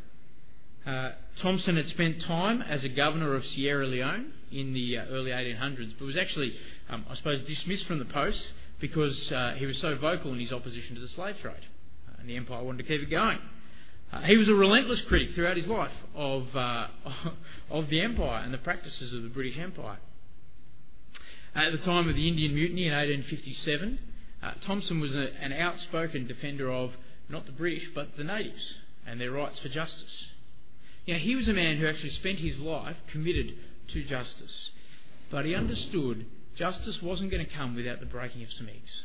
Uh, 0.86 1.10
Thompson 1.38 1.76
had 1.76 1.88
spent 1.88 2.20
time 2.20 2.62
as 2.62 2.84
a 2.84 2.88
governor 2.88 3.34
of 3.34 3.44
Sierra 3.44 3.86
Leone 3.86 4.32
in 4.50 4.74
the 4.74 4.98
uh, 4.98 5.06
early 5.06 5.30
1800s, 5.30 5.94
but 5.98 6.04
was 6.04 6.16
actually, 6.16 6.54
um, 6.88 7.04
I 7.08 7.14
suppose, 7.14 7.40
dismissed 7.42 7.86
from 7.86 7.98
the 7.98 8.04
post 8.04 8.52
because 8.80 9.32
he 9.56 9.66
was 9.66 9.78
so 9.78 9.96
vocal 9.96 10.32
in 10.32 10.40
his 10.40 10.52
opposition 10.52 10.96
to 10.96 11.00
the 11.00 11.08
slave 11.08 11.38
trade, 11.38 11.66
and 12.18 12.28
the 12.28 12.36
empire 12.36 12.62
wanted 12.64 12.78
to 12.78 12.84
keep 12.84 13.00
it 13.00 13.10
going. 13.10 13.38
Uh, 14.12 14.20
he 14.22 14.36
was 14.36 14.48
a 14.48 14.54
relentless 14.54 15.00
critic 15.02 15.32
throughout 15.34 15.56
his 15.56 15.66
life 15.66 15.92
of, 16.14 16.54
uh, 16.54 16.88
of 17.70 17.88
the 17.88 18.00
empire 18.00 18.42
and 18.44 18.52
the 18.52 18.58
practices 18.58 19.12
of 19.12 19.22
the 19.22 19.28
British 19.28 19.58
Empire. 19.58 19.98
At 21.54 21.72
the 21.72 21.78
time 21.78 22.08
of 22.08 22.14
the 22.14 22.28
Indian 22.28 22.54
Mutiny 22.54 22.86
in 22.86 22.92
1857, 22.92 23.98
Thompson 24.62 25.00
was 25.00 25.14
a, 25.14 25.32
an 25.40 25.52
outspoken 25.52 26.26
defender 26.26 26.70
of 26.70 26.92
not 27.28 27.46
the 27.46 27.52
British 27.52 27.88
but 27.94 28.16
the 28.16 28.24
natives 28.24 28.74
and 29.06 29.20
their 29.20 29.30
rights 29.30 29.58
for 29.58 29.68
justice. 29.68 30.26
Now, 31.06 31.16
he 31.16 31.34
was 31.34 31.48
a 31.48 31.52
man 31.52 31.78
who 31.78 31.86
actually 31.86 32.10
spent 32.10 32.38
his 32.38 32.58
life 32.58 32.96
committed 33.08 33.54
to 33.88 34.04
justice, 34.04 34.70
but 35.30 35.44
he 35.44 35.54
understood 35.54 36.26
justice 36.54 37.00
wasn't 37.02 37.30
going 37.30 37.44
to 37.44 37.52
come 37.52 37.74
without 37.74 38.00
the 38.00 38.06
breaking 38.06 38.42
of 38.44 38.52
some 38.52 38.68
eggs. 38.68 39.02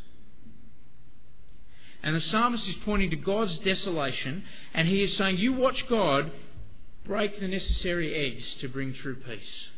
And 2.08 2.16
the 2.16 2.22
psalmist 2.22 2.66
is 2.70 2.76
pointing 2.86 3.10
to 3.10 3.18
God's 3.18 3.58
desolation, 3.58 4.46
and 4.74 4.88
he 4.88 5.04
is 5.04 5.18
saying, 5.18 5.40
You 5.40 5.52
watch 5.52 5.90
God 5.90 6.32
break 7.04 7.38
the 7.38 7.50
necessary 7.50 8.16
eggs 8.16 8.54
to 8.62 8.70
bring 8.70 8.94
true 8.94 9.18
peace. 9.18 9.70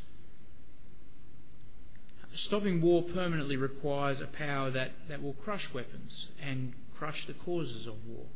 Stopping 2.36 2.84
war 2.84 3.02
permanently 3.02 3.58
requires 3.58 4.22
a 4.22 4.28
power 4.28 4.70
that, 4.70 4.92
that 5.10 5.24
will 5.24 5.34
crush 5.34 5.74
weapons 5.74 6.28
and 6.40 6.74
crush 6.96 7.26
the 7.26 7.34
causes 7.34 7.88
of 7.88 7.96
war. 8.08 8.28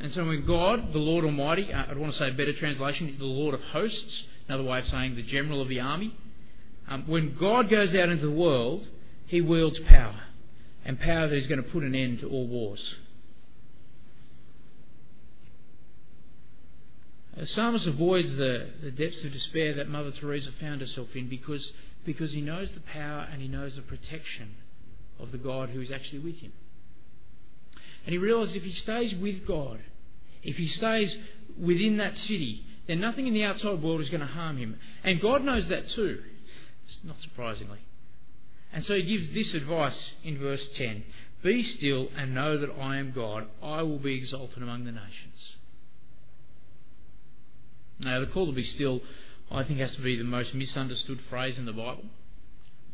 And 0.00 0.10
so 0.14 0.24
when 0.24 0.46
God, 0.46 0.90
the 0.94 0.98
Lord 0.98 1.26
Almighty, 1.26 1.70
uh, 1.70 1.84
I'd 1.90 1.98
want 1.98 2.12
to 2.12 2.18
say 2.18 2.30
a 2.30 2.32
better 2.32 2.54
translation, 2.54 3.14
the 3.18 3.26
Lord 3.26 3.54
of 3.54 3.60
hosts, 3.60 4.24
another 4.48 4.64
way 4.64 4.78
of 4.78 4.88
saying 4.88 5.16
the 5.16 5.22
general 5.22 5.60
of 5.60 5.68
the 5.68 5.80
army, 5.80 6.16
um, 6.88 7.04
when 7.06 7.36
God 7.36 7.68
goes 7.68 7.94
out 7.94 8.08
into 8.08 8.24
the 8.24 8.32
world, 8.32 8.88
he 9.26 9.42
wields 9.42 9.78
power, 9.80 10.18
and 10.84 10.98
power 10.98 11.28
that 11.28 11.36
is 11.36 11.46
going 11.46 11.62
to 11.62 11.68
put 11.70 11.82
an 11.84 11.94
end 11.94 12.20
to 12.20 12.28
all 12.28 12.46
wars. 12.46 12.96
The 17.36 17.46
psalmist 17.46 17.86
avoids 17.86 18.36
the, 18.36 18.68
the 18.82 18.90
depths 18.90 19.24
of 19.24 19.32
despair 19.32 19.74
that 19.74 19.88
Mother 19.88 20.10
Teresa 20.10 20.52
found 20.60 20.80
herself 20.80 21.08
in 21.16 21.28
because, 21.28 21.72
because 22.04 22.32
he 22.32 22.42
knows 22.42 22.70
the 22.72 22.80
power 22.80 23.26
and 23.32 23.40
he 23.40 23.48
knows 23.48 23.76
the 23.76 23.82
protection 23.82 24.54
of 25.18 25.32
the 25.32 25.38
God 25.38 25.70
who 25.70 25.80
is 25.80 25.90
actually 25.90 26.18
with 26.18 26.38
him. 26.38 26.52
And 28.04 28.12
he 28.12 28.18
realizes 28.18 28.56
if 28.56 28.64
he 28.64 28.72
stays 28.72 29.14
with 29.14 29.46
God, 29.46 29.80
if 30.42 30.56
he 30.56 30.66
stays 30.66 31.16
within 31.58 31.98
that 31.98 32.16
city, 32.16 32.66
then 32.86 33.00
nothing 33.00 33.26
in 33.26 33.34
the 33.34 33.44
outside 33.44 33.80
world 33.82 34.00
is 34.00 34.10
going 34.10 34.20
to 34.20 34.26
harm 34.26 34.58
him. 34.58 34.78
And 35.02 35.20
God 35.20 35.42
knows 35.42 35.68
that 35.68 35.88
too, 35.88 36.22
not 37.04 37.20
surprisingly. 37.22 37.78
And 38.72 38.84
so 38.84 38.94
he 38.94 39.02
gives 39.02 39.30
this 39.30 39.54
advice 39.54 40.12
in 40.24 40.38
verse 40.38 40.66
10 40.74 41.04
Be 41.42 41.62
still 41.62 42.08
and 42.16 42.34
know 42.34 42.56
that 42.58 42.70
I 42.70 42.96
am 42.96 43.12
God. 43.12 43.46
I 43.62 43.82
will 43.82 43.98
be 43.98 44.14
exalted 44.14 44.62
among 44.62 44.84
the 44.84 44.92
nations. 44.92 45.56
Now, 48.00 48.20
the 48.20 48.26
call 48.26 48.46
to 48.46 48.52
be 48.52 48.64
still, 48.64 49.00
I 49.50 49.62
think, 49.62 49.78
has 49.78 49.94
to 49.96 50.00
be 50.02 50.16
the 50.16 50.24
most 50.24 50.54
misunderstood 50.54 51.20
phrase 51.28 51.58
in 51.58 51.66
the 51.66 51.72
Bible 51.72 52.04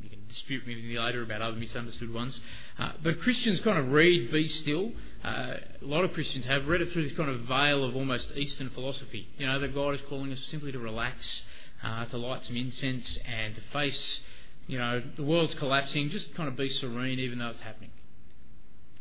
you 0.02 0.10
can 0.10 0.26
dispute 0.28 0.64
with 0.66 0.76
me 0.76 0.98
later 0.98 1.22
about 1.22 1.42
other 1.42 1.56
misunderstood 1.56 2.12
ones. 2.12 2.40
Uh, 2.78 2.92
but 3.02 3.20
Christians 3.20 3.60
kind 3.60 3.78
of 3.78 3.90
read 3.90 4.30
Be 4.30 4.46
Still. 4.48 4.92
Uh, 5.24 5.54
a 5.82 5.84
lot 5.84 6.04
of 6.04 6.12
Christians 6.12 6.44
have 6.44 6.68
read 6.68 6.80
it 6.80 6.92
through 6.92 7.02
this 7.02 7.16
kind 7.16 7.28
of 7.28 7.40
veil 7.40 7.84
of 7.84 7.96
almost 7.96 8.30
Eastern 8.36 8.70
philosophy. 8.70 9.28
You 9.38 9.46
know, 9.46 9.58
that 9.58 9.74
God 9.74 9.94
is 9.94 10.00
calling 10.08 10.32
us 10.32 10.40
simply 10.50 10.72
to 10.72 10.78
relax, 10.78 11.42
uh, 11.82 12.04
to 12.06 12.18
light 12.18 12.44
some 12.44 12.56
incense, 12.56 13.18
and 13.26 13.54
to 13.54 13.60
face, 13.72 14.20
you 14.68 14.78
know, 14.78 15.02
the 15.16 15.24
world's 15.24 15.54
collapsing, 15.56 16.10
just 16.10 16.32
kind 16.34 16.48
of 16.48 16.56
be 16.56 16.68
serene 16.68 17.18
even 17.18 17.40
though 17.40 17.48
it's 17.48 17.60
happening. 17.60 17.90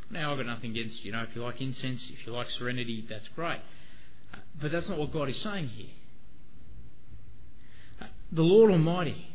Now, 0.10 0.32
I've 0.32 0.38
got 0.38 0.48
nothing 0.48 0.72
against, 0.72 1.06
you 1.06 1.12
know, 1.12 1.22
if 1.22 1.36
you 1.36 1.44
like 1.44 1.62
incense, 1.62 2.10
if 2.12 2.26
you 2.26 2.34
like 2.34 2.50
serenity, 2.50 3.06
that's 3.08 3.28
great. 3.30 3.60
But 4.60 4.72
that's 4.72 4.90
not 4.90 4.98
what 4.98 5.12
God 5.12 5.30
is 5.30 5.38
saying 5.38 5.68
here. 5.68 5.90
The 8.32 8.42
Lord 8.42 8.72
Almighty 8.72 9.28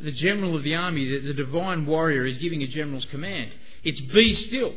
the 0.00 0.12
general 0.12 0.56
of 0.56 0.62
the 0.62 0.74
army, 0.74 1.08
the, 1.08 1.28
the 1.28 1.34
divine 1.34 1.86
warrior, 1.86 2.26
is 2.26 2.38
giving 2.38 2.62
a 2.62 2.66
general's 2.66 3.04
command. 3.06 3.52
It's 3.82 4.00
be 4.00 4.34
still. 4.34 4.74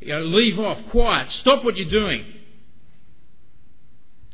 You 0.00 0.12
know, 0.14 0.20
leave 0.20 0.58
off, 0.58 0.78
quiet, 0.90 1.30
stop 1.30 1.64
what 1.64 1.76
you're 1.76 1.88
doing. 1.88 2.24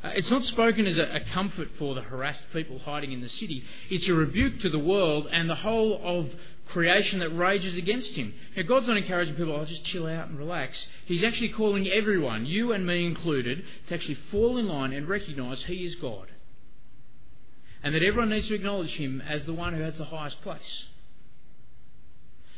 Uh, 0.02 0.08
it's 0.14 0.30
not 0.30 0.44
spoken 0.44 0.86
as 0.86 0.98
a, 0.98 1.16
a, 1.16 1.20
comfort 1.20 1.68
for 1.78 1.94
the 1.94 2.02
harassed 2.02 2.42
people 2.52 2.78
hiding 2.80 3.12
in 3.12 3.20
the 3.20 3.28
city. 3.28 3.64
It's 3.88 4.08
a 4.08 4.14
rebuke 4.14 4.60
to 4.60 4.68
the 4.68 4.78
world 4.78 5.28
and 5.30 5.48
the 5.48 5.54
whole 5.54 6.00
of 6.02 6.34
creation 6.66 7.20
that 7.20 7.30
rages 7.30 7.76
against 7.76 8.14
him. 8.16 8.34
Now, 8.56 8.62
God's 8.62 8.88
not 8.88 8.96
encouraging 8.96 9.36
people, 9.36 9.52
oh, 9.52 9.64
just 9.64 9.84
chill 9.84 10.06
out 10.06 10.28
and 10.28 10.38
relax. 10.38 10.88
He's 11.06 11.22
actually 11.22 11.50
calling 11.50 11.86
everyone, 11.88 12.46
you 12.46 12.72
and 12.72 12.86
me 12.86 13.06
included, 13.06 13.64
to 13.86 13.94
actually 13.94 14.18
fall 14.30 14.58
in 14.58 14.66
line 14.66 14.92
and 14.92 15.08
recognise 15.08 15.62
He 15.64 15.84
is 15.84 15.94
God 15.96 16.28
and 17.82 17.94
that 17.94 18.02
everyone 18.02 18.30
needs 18.30 18.48
to 18.48 18.54
acknowledge 18.54 18.94
him 18.96 19.20
as 19.20 19.44
the 19.44 19.52
one 19.52 19.74
who 19.74 19.82
has 19.82 19.98
the 19.98 20.04
highest 20.04 20.40
place. 20.42 20.84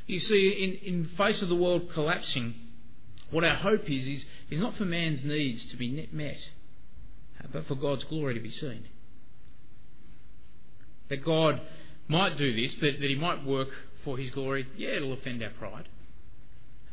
You 0.07 0.21
see, 0.21 0.51
in, 0.85 0.95
in 0.95 1.05
face 1.17 1.41
of 1.41 1.49
the 1.49 1.55
world 1.55 1.91
collapsing, 1.95 2.55
what 3.31 3.43
our 3.43 3.55
hope 3.55 3.91
is, 3.91 4.07
is, 4.07 4.25
is 4.51 4.61
not 4.61 4.77
for 4.77 4.85
man's 4.85 5.25
needs 5.25 5.65
to 5.67 5.77
be 5.77 6.09
met, 6.13 6.39
but 7.53 7.67
for 7.67 7.75
God's 7.75 8.05
glory 8.05 8.35
to 8.35 8.41
be 8.41 8.51
seen. 8.51 8.87
That 11.09 11.25
God 11.25 11.61
might 12.09 12.37
do 12.37 12.55
this, 12.55 12.77
that, 12.77 13.01
that 13.01 13.11
He 13.11 13.17
might 13.17 13.45
work 13.45 13.69
for 14.05 14.17
His 14.17 14.31
glory, 14.31 14.67
yeah, 14.77 14.91
it'll 14.91 15.13
offend 15.13 15.43
our 15.43 15.51
pride. 15.51 15.89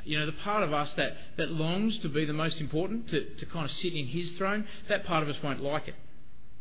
You 0.03 0.19
know, 0.19 0.25
the 0.25 0.31
part 0.31 0.63
of 0.63 0.73
us 0.73 0.93
that, 0.93 1.13
that 1.37 1.51
longs 1.51 1.97
to 1.99 2.09
be 2.09 2.25
the 2.25 2.33
most 2.33 2.59
important, 2.59 3.09
to, 3.09 3.35
to 3.35 3.45
kind 3.45 3.65
of 3.65 3.71
sit 3.71 3.93
in 3.93 4.07
His 4.07 4.31
throne, 4.31 4.65
that 4.89 5.05
part 5.05 5.23
of 5.23 5.29
us 5.29 5.41
won't 5.43 5.61
like 5.61 5.87
it. 5.87 5.95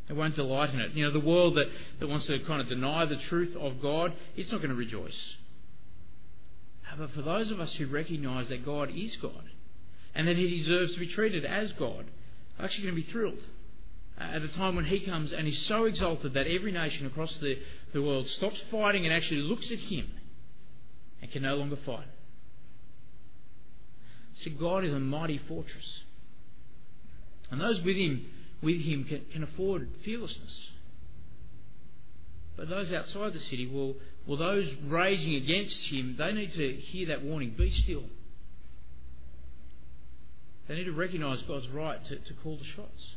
It 0.08 0.16
won't 0.16 0.34
delight 0.34 0.70
in 0.70 0.80
it. 0.80 0.92
You 0.92 1.04
know, 1.04 1.12
the 1.12 1.20
world 1.20 1.54
that, 1.54 1.66
that 2.00 2.08
wants 2.08 2.26
to 2.26 2.38
kind 2.40 2.60
of 2.60 2.68
deny 2.68 3.04
the 3.04 3.16
truth 3.16 3.56
of 3.56 3.80
God, 3.80 4.12
it's 4.36 4.50
not 4.50 4.58
going 4.58 4.70
to 4.70 4.76
rejoice. 4.76 5.36
But 6.98 7.12
for 7.12 7.22
those 7.22 7.50
of 7.52 7.60
us 7.60 7.72
who 7.74 7.86
recognise 7.86 8.48
that 8.48 8.64
God 8.64 8.90
is 8.92 9.16
God 9.16 9.44
and 10.14 10.26
that 10.26 10.36
He 10.36 10.58
deserves 10.58 10.94
to 10.94 10.98
be 10.98 11.06
treated 11.06 11.44
as 11.44 11.72
God, 11.72 12.06
are 12.58 12.64
actually 12.64 12.84
going 12.84 12.96
to 12.96 13.02
be 13.02 13.10
thrilled 13.10 13.38
at 14.20 14.42
the 14.42 14.48
time 14.48 14.76
when 14.76 14.84
He 14.84 15.00
comes 15.00 15.32
and 15.32 15.48
is 15.48 15.58
so 15.62 15.84
exalted 15.84 16.34
that 16.34 16.46
every 16.46 16.72
nation 16.72 17.06
across 17.06 17.34
the, 17.38 17.58
the 17.92 18.02
world 18.02 18.28
stops 18.28 18.60
fighting 18.70 19.04
and 19.06 19.14
actually 19.14 19.40
looks 19.40 19.70
at 19.70 19.78
Him 19.78 20.10
and 21.22 21.30
can 21.30 21.42
no 21.42 21.56
longer 21.56 21.76
fight. 21.84 22.06
See, 24.34 24.50
God 24.50 24.84
is 24.84 24.92
a 24.92 25.00
mighty 25.00 25.38
fortress. 25.38 26.02
And 27.50 27.60
those 27.60 27.80
with 27.82 27.96
Him 27.96 28.26
with 28.62 28.80
him 28.80 29.04
can, 29.04 29.24
can 29.32 29.42
afford 29.42 29.88
fearlessness. 30.04 30.70
But 32.56 32.68
those 32.68 32.92
outside 32.92 33.32
the 33.32 33.40
city, 33.40 33.66
will, 33.66 33.96
well, 34.26 34.36
those 34.36 34.70
raging 34.86 35.34
against 35.34 35.86
him, 35.86 36.16
they 36.18 36.32
need 36.32 36.52
to 36.52 36.74
hear 36.74 37.06
that 37.08 37.24
warning 37.24 37.54
be 37.56 37.70
still. 37.70 38.04
They 40.68 40.74
need 40.76 40.84
to 40.84 40.92
recognise 40.92 41.42
God's 41.42 41.68
right 41.68 42.04
to, 42.04 42.16
to 42.16 42.34
call 42.34 42.58
the 42.58 42.64
shots. 42.64 43.16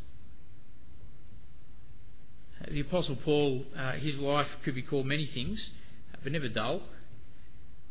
The 2.69 2.81
Apostle 2.81 3.17
Paul, 3.17 3.65
uh, 3.77 3.93
his 3.93 4.17
life 4.17 4.47
could 4.63 4.75
be 4.75 4.81
called 4.81 5.05
many 5.05 5.25
things, 5.27 5.69
but 6.23 6.31
never 6.31 6.47
dull. 6.47 6.81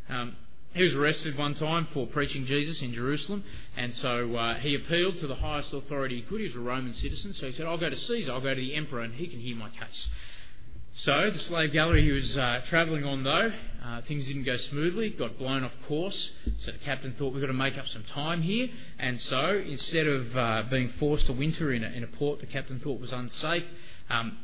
Um, 0.08 0.36
he 0.74 0.82
was 0.84 0.94
arrested 0.94 1.36
one 1.36 1.54
time 1.54 1.86
for 1.92 2.06
preaching 2.06 2.46
Jesus 2.46 2.80
in 2.80 2.94
Jerusalem, 2.94 3.44
and 3.76 3.94
so 3.96 4.34
uh, 4.34 4.54
he 4.54 4.74
appealed 4.74 5.18
to 5.18 5.26
the 5.26 5.34
highest 5.34 5.72
authority 5.72 6.16
he 6.16 6.22
could. 6.22 6.40
He 6.40 6.46
was 6.46 6.56
a 6.56 6.60
Roman 6.60 6.94
citizen, 6.94 7.34
so 7.34 7.46
he 7.46 7.52
said, 7.52 7.66
I'll 7.66 7.76
go 7.76 7.90
to 7.90 7.96
Caesar, 7.96 8.32
I'll 8.32 8.40
go 8.40 8.54
to 8.54 8.60
the 8.60 8.74
emperor, 8.74 9.00
and 9.00 9.14
he 9.14 9.26
can 9.26 9.38
hear 9.38 9.54
my 9.54 9.68
case. 9.68 10.08
So, 10.94 11.30
the 11.30 11.38
slave 11.38 11.72
gallery 11.72 12.04
he 12.04 12.12
was 12.12 12.36
uh, 12.36 12.60
travelling 12.68 13.04
on, 13.04 13.22
though, 13.22 13.50
uh, 13.82 14.02
things 14.02 14.26
didn't 14.26 14.44
go 14.44 14.58
smoothly, 14.58 15.10
got 15.10 15.38
blown 15.38 15.64
off 15.64 15.72
course. 15.88 16.30
So, 16.58 16.72
the 16.72 16.78
captain 16.78 17.14
thought, 17.18 17.32
we've 17.32 17.40
got 17.40 17.46
to 17.46 17.54
make 17.54 17.78
up 17.78 17.88
some 17.88 18.04
time 18.04 18.42
here. 18.42 18.68
And 18.98 19.20
so, 19.20 19.62
instead 19.66 20.06
of 20.06 20.36
uh, 20.36 20.64
being 20.70 20.90
forced 20.98 21.26
to 21.26 21.32
winter 21.32 21.72
in 21.72 21.82
a, 21.82 21.88
in 21.88 22.04
a, 22.04 22.06
port 22.06 22.40
the 22.40 22.46
captain 22.46 22.78
thought 22.78 23.00
was 23.00 23.10
unsafe, 23.10 23.64
um, 24.10 24.36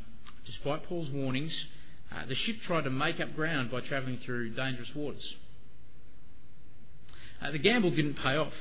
despite 0.48 0.82
Paul's 0.84 1.10
warnings, 1.10 1.66
uh, 2.10 2.24
the 2.26 2.34
ship 2.34 2.56
tried 2.62 2.84
to 2.84 2.90
make 2.90 3.20
up 3.20 3.36
ground 3.36 3.70
by 3.70 3.80
travelling 3.82 4.18
through 4.18 4.54
dangerous 4.54 4.94
waters. 4.94 5.36
Uh, 7.40 7.50
the 7.50 7.58
gamble 7.58 7.90
didn't 7.90 8.14
pay 8.14 8.36
off. 8.36 8.54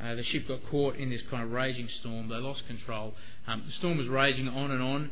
Uh, 0.00 0.14
the 0.14 0.22
ship 0.22 0.46
got 0.48 0.64
caught 0.70 0.96
in 0.96 1.10
this 1.10 1.22
kind 1.30 1.42
of 1.42 1.50
raging 1.50 1.88
storm. 1.88 2.28
They 2.28 2.36
lost 2.36 2.66
control. 2.66 3.12
Um, 3.46 3.64
the 3.66 3.72
storm 3.72 3.98
was 3.98 4.08
raging 4.08 4.48
on 4.48 4.70
and 4.70 4.82
on. 4.82 5.10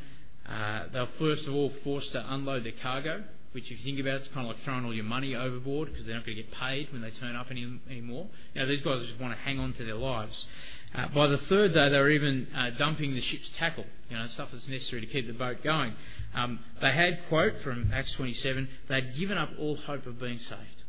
Uh, 0.49 0.85
they 0.93 1.01
were 1.01 1.09
first 1.19 1.47
of 1.47 1.55
all 1.55 1.73
forced 1.85 2.13
to 2.13 2.33
unload 2.33 2.65
their 2.65 2.73
cargo, 2.81 3.25
which, 3.53 3.71
if 3.71 3.79
you 3.79 3.85
think 3.85 4.01
about 4.01 4.15
it, 4.15 4.23
it's 4.23 4.29
kind 4.29 4.49
of 4.49 4.55
like 4.55 4.65
throwing 4.65 4.85
all 4.85 4.95
your 4.95 5.05
money 5.05 5.35
overboard 5.35 5.91
because 5.91 6.07
they're 6.07 6.15
not 6.15 6.25
going 6.25 6.37
to 6.37 6.43
get 6.43 6.53
paid 6.53 6.91
when 6.93 7.03
they 7.03 7.11
turn 7.11 7.37
up 7.37 7.49
any, 7.51 7.81
anymore. 7.91 8.29
Know, 8.55 8.67
these 8.67 8.81
guys 8.81 9.03
just 9.05 9.21
want 9.21 9.35
to 9.35 9.41
hang 9.41 9.59
on 9.59 9.75
to 9.75 9.85
their 9.85 9.97
lives. 9.97 10.47
Uh, 10.95 11.09
by 11.09 11.27
the 11.27 11.39
third 11.39 11.75
day, 11.75 11.91
they 11.91 11.99
were 11.99 12.11
even 12.11 12.49
uh, 12.57 12.71
dumping 12.71 13.15
the 13.15 13.21
ship's 13.21 13.51
tackle, 13.59 13.85
you 14.09 14.17
know, 14.17 14.27
stuff 14.29 14.49
that's 14.53 14.67
necessary 14.69 15.03
to 15.03 15.07
keep 15.07 15.27
the 15.27 15.33
boat 15.33 15.63
going. 15.63 15.95
Um, 16.35 16.61
they 16.81 16.93
had, 16.93 17.21
quote 17.29 17.61
from 17.63 17.91
Acts 17.93 18.13
27, 18.13 18.69
they 18.89 18.95
had 18.95 19.17
given 19.17 19.37
up 19.37 19.51
all 19.59 19.77
hope 19.77 20.07
of 20.07 20.19
being 20.19 20.39
saved. 20.39 20.83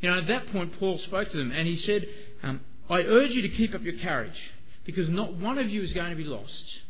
You 0.00 0.10
know, 0.10 0.18
at 0.18 0.28
that 0.28 0.52
point, 0.52 0.78
Paul 0.78 0.98
spoke 0.98 1.28
to 1.30 1.36
them 1.36 1.50
and 1.50 1.66
he 1.66 1.76
said, 1.76 2.06
um, 2.42 2.60
I 2.88 3.00
urge 3.00 3.32
you 3.32 3.42
to 3.42 3.48
keep 3.48 3.74
up 3.74 3.82
your 3.82 3.98
courage 3.98 4.38
because 4.84 5.08
not 5.08 5.34
one 5.34 5.58
of 5.58 5.68
you 5.68 5.82
is 5.82 5.92
going 5.92 6.10
to 6.10 6.16
be 6.16 6.24
lost. 6.24 6.80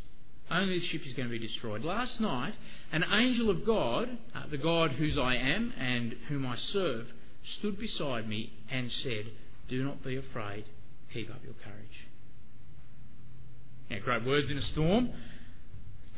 Only 0.51 0.79
the 0.79 0.85
ship 0.85 1.07
is 1.07 1.15
going 1.15 1.29
to 1.29 1.33
be 1.33 1.45
destroyed. 1.45 1.85
Last 1.85 2.21
night, 2.21 2.55
an 2.93 3.05
angel 3.11 3.51
of 3.51 3.67
God, 3.67 4.09
uh, 4.35 4.45
the 4.51 4.59
God 4.59 4.93
whose 4.93 5.19
I 5.19 5.35
am 5.35 5.73
and 5.79 6.15
whom 6.29 6.47
I 6.47 6.57
serve, 6.57 7.07
stood 7.59 7.79
beside 7.79 8.29
me 8.29 8.53
and 8.71 8.91
said, 8.91 9.27
Do 9.69 9.85
not 9.85 10.03
be 10.03 10.17
afraid, 10.17 10.65
keep 11.13 11.31
up 11.31 11.43
your 11.45 11.55
courage. 11.55 12.09
Now, 13.91 13.99
great 14.01 14.25
words 14.25 14.51
in 14.51 14.59
a 14.59 14.63
storm. 14.63 15.11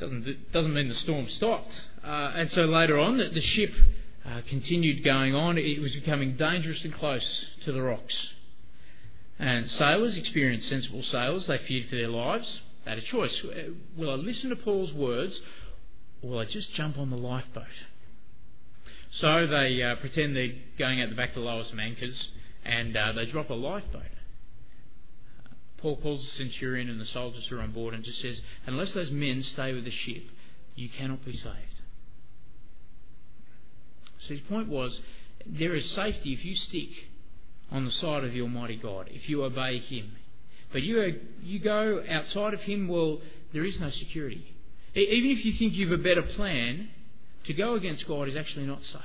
Doesn't, 0.00 0.53
doesn't 0.53 0.72
mean 0.72 0.88
the 0.88 0.94
storm 0.94 1.29
stopped. 1.29 1.79
Uh, 2.03 2.33
and 2.35 2.50
so 2.50 2.64
later 2.64 2.98
on, 2.98 3.18
the, 3.18 3.29
the 3.29 3.40
ship 3.40 3.72
uh, 4.24 4.40
continued 4.48 5.05
going 5.05 5.35
on, 5.35 5.59
it 5.59 5.81
was 5.81 5.94
becoming 5.94 6.37
dangerously 6.37 6.90
close 6.90 7.46
to 7.64 7.72
the 7.72 7.83
rocks. 7.83 8.29
And 9.38 9.70
sailors, 9.70 10.16
experienced 10.16 10.68
sensible 10.68 11.03
sailors, 11.03 11.46
they 11.46 11.59
feared 11.59 11.88
for 11.88 11.96
their 11.96 12.09
lives. 12.09 12.61
They 12.85 12.90
had 12.90 12.98
a 12.98 13.03
choice. 13.03 13.42
Uh, 13.44 13.70
will 13.96 14.11
I 14.11 14.14
listen 14.14 14.50
to 14.50 14.57
Paul's 14.57 14.92
words 14.92 15.40
or 16.22 16.31
will 16.31 16.38
I 16.38 16.44
just 16.44 16.72
jump 16.74 16.98
on 16.98 17.11
the 17.11 17.16
lifeboat? 17.16 17.64
So 19.12 19.46
they 19.46 19.83
uh, 19.83 19.96
pretend 19.96 20.37
they're 20.37 20.53
going 20.79 21.03
out 21.03 21.11
the 21.11 21.16
back 21.16 21.35
to 21.35 21.40
lower 21.40 21.64
some 21.64 21.81
anchors 21.81 22.31
and 22.64 22.96
uh, 22.96 23.12
they 23.12 23.26
drop 23.26 23.50
a 23.50 23.55
lifeboat. 23.55 24.03
Paul 25.81 25.97
calls 25.97 26.25
the 26.25 26.31
centurion 26.33 26.88
and 26.88 27.01
the 27.01 27.07
soldiers 27.07 27.47
who 27.47 27.57
are 27.57 27.62
on 27.62 27.73
board 27.73 27.95
and 27.95 28.05
just 28.05 28.21
says, 28.21 28.40
Unless 28.66 28.93
those 28.93 29.11
men 29.11 29.43
stay 29.43 29.73
with 29.73 29.85
the 29.85 29.90
ship, 29.90 30.25
you 30.75 30.88
cannot 30.88 31.25
be 31.25 31.33
saved. 31.33 31.81
So 34.21 34.35
his 34.35 34.40
point 34.43 34.69
was 34.69 35.01
there 35.47 35.75
is 35.75 35.90
safety 35.90 36.33
if 36.33 36.45
you 36.45 36.55
stick 36.55 36.90
on 37.71 37.85
the 37.85 37.90
side 37.90 38.25
of 38.25 38.33
the 38.33 38.43
Almighty 38.43 38.77
God, 38.77 39.09
if 39.11 39.29
you 39.29 39.45
obey 39.45 39.79
Him. 39.79 40.16
But 40.73 40.83
you, 40.83 41.21
you 41.43 41.59
go 41.59 42.05
outside 42.09 42.55
of 42.55 42.61
Him, 42.61 42.88
well, 42.88 43.21
there 43.53 43.64
is 43.64 43.81
no 43.81 43.90
security. 43.90 44.55
Even 44.95 45.31
if 45.31 45.45
you 45.45 45.53
think 45.53 45.75
you've 45.75 45.93
a 45.93 45.99
better 45.99 46.23
plan, 46.23 46.88
to 47.45 47.55
go 47.55 47.75
against 47.75 48.07
God 48.07 48.29
is 48.29 48.37
actually 48.37 48.66
not 48.66 48.83
safe. 48.85 49.01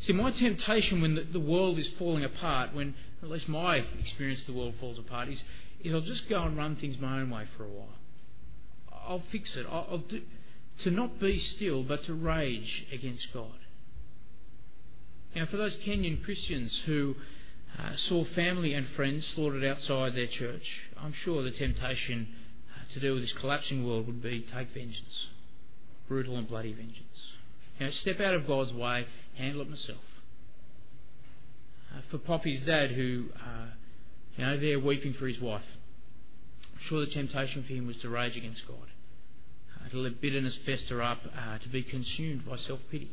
See, 0.00 0.12
my 0.12 0.30
temptation 0.30 1.00
when 1.00 1.14
the, 1.14 1.22
the 1.22 1.40
world 1.40 1.78
is 1.78 1.88
falling 1.98 2.24
apart, 2.24 2.74
when 2.74 2.94
at 3.22 3.30
least 3.30 3.48
my 3.48 3.76
experience 3.98 4.40
of 4.40 4.46
the 4.46 4.52
world 4.52 4.74
falls 4.78 4.98
apart, 4.98 5.28
is, 5.28 5.42
is 5.82 5.94
I'll 5.94 6.00
just 6.00 6.28
go 6.28 6.42
and 6.42 6.56
run 6.56 6.76
things 6.76 6.98
my 6.98 7.20
own 7.20 7.30
way 7.30 7.44
for 7.56 7.64
a 7.64 7.68
while. 7.68 7.88
I'll 8.92 9.22
fix 9.30 9.56
it. 9.56 9.66
I'll, 9.70 9.86
I'll 9.90 9.98
do, 9.98 10.20
to 10.80 10.90
not 10.90 11.18
be 11.18 11.38
still, 11.38 11.82
but 11.82 12.04
to 12.04 12.14
rage 12.14 12.86
against 12.92 13.32
God. 13.32 13.58
Now, 15.34 15.46
for 15.46 15.56
those 15.56 15.76
Kenyan 15.76 16.22
Christians 16.22 16.82
who 16.86 17.14
uh, 17.78 17.94
saw 17.96 18.24
family 18.24 18.74
and 18.74 18.86
friends 18.88 19.26
slaughtered 19.34 19.64
outside 19.64 20.14
their 20.14 20.26
church, 20.26 20.82
I'm 20.96 21.12
sure 21.12 21.42
the 21.42 21.50
temptation 21.50 22.28
uh, 22.74 22.92
to 22.92 23.00
deal 23.00 23.14
with 23.14 23.22
this 23.22 23.32
collapsing 23.32 23.86
world 23.86 24.06
would 24.06 24.22
be 24.22 24.40
take 24.40 24.70
vengeance. 24.72 25.26
Brutal 26.08 26.36
and 26.36 26.48
bloody 26.48 26.72
vengeance. 26.72 27.32
Know, 27.78 27.90
step 27.90 28.20
out 28.20 28.32
of 28.32 28.46
God's 28.46 28.72
way, 28.72 29.06
handle 29.36 29.62
it 29.62 29.70
myself. 29.70 29.98
Uh, 31.92 32.00
for 32.10 32.18
Poppy's 32.18 32.64
dad, 32.64 32.90
who, 32.90 33.26
uh, 33.36 33.66
you 34.36 34.44
know, 34.44 34.56
they're 34.58 34.80
weeping 34.80 35.14
for 35.14 35.26
his 35.26 35.40
wife, 35.40 35.64
I'm 36.74 36.80
sure 36.80 37.00
the 37.00 37.12
temptation 37.12 37.62
for 37.62 37.72
him 37.72 37.86
was 37.86 37.96
to 37.98 38.08
rage 38.08 38.36
against 38.36 38.66
God 38.66 38.88
to 39.90 39.98
let 39.98 40.20
bitterness 40.20 40.56
fester 40.64 41.02
up, 41.02 41.20
uh, 41.36 41.58
to 41.58 41.68
be 41.68 41.82
consumed 41.82 42.46
by 42.46 42.56
self 42.56 42.80
pity. 42.90 43.10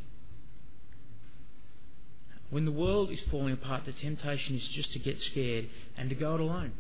When 2.50 2.66
the 2.66 2.72
world 2.72 3.10
is 3.12 3.22
falling 3.32 3.54
apart, 3.54 3.86
the 3.86 3.94
temptation 3.94 4.56
is 4.56 4.68
just 4.68 4.94
to 4.94 5.00
get 5.00 5.20
scared 5.22 5.70
and 5.98 6.10
to 6.10 6.16
go 6.16 6.36
it 6.36 6.42
alone, 6.42 6.74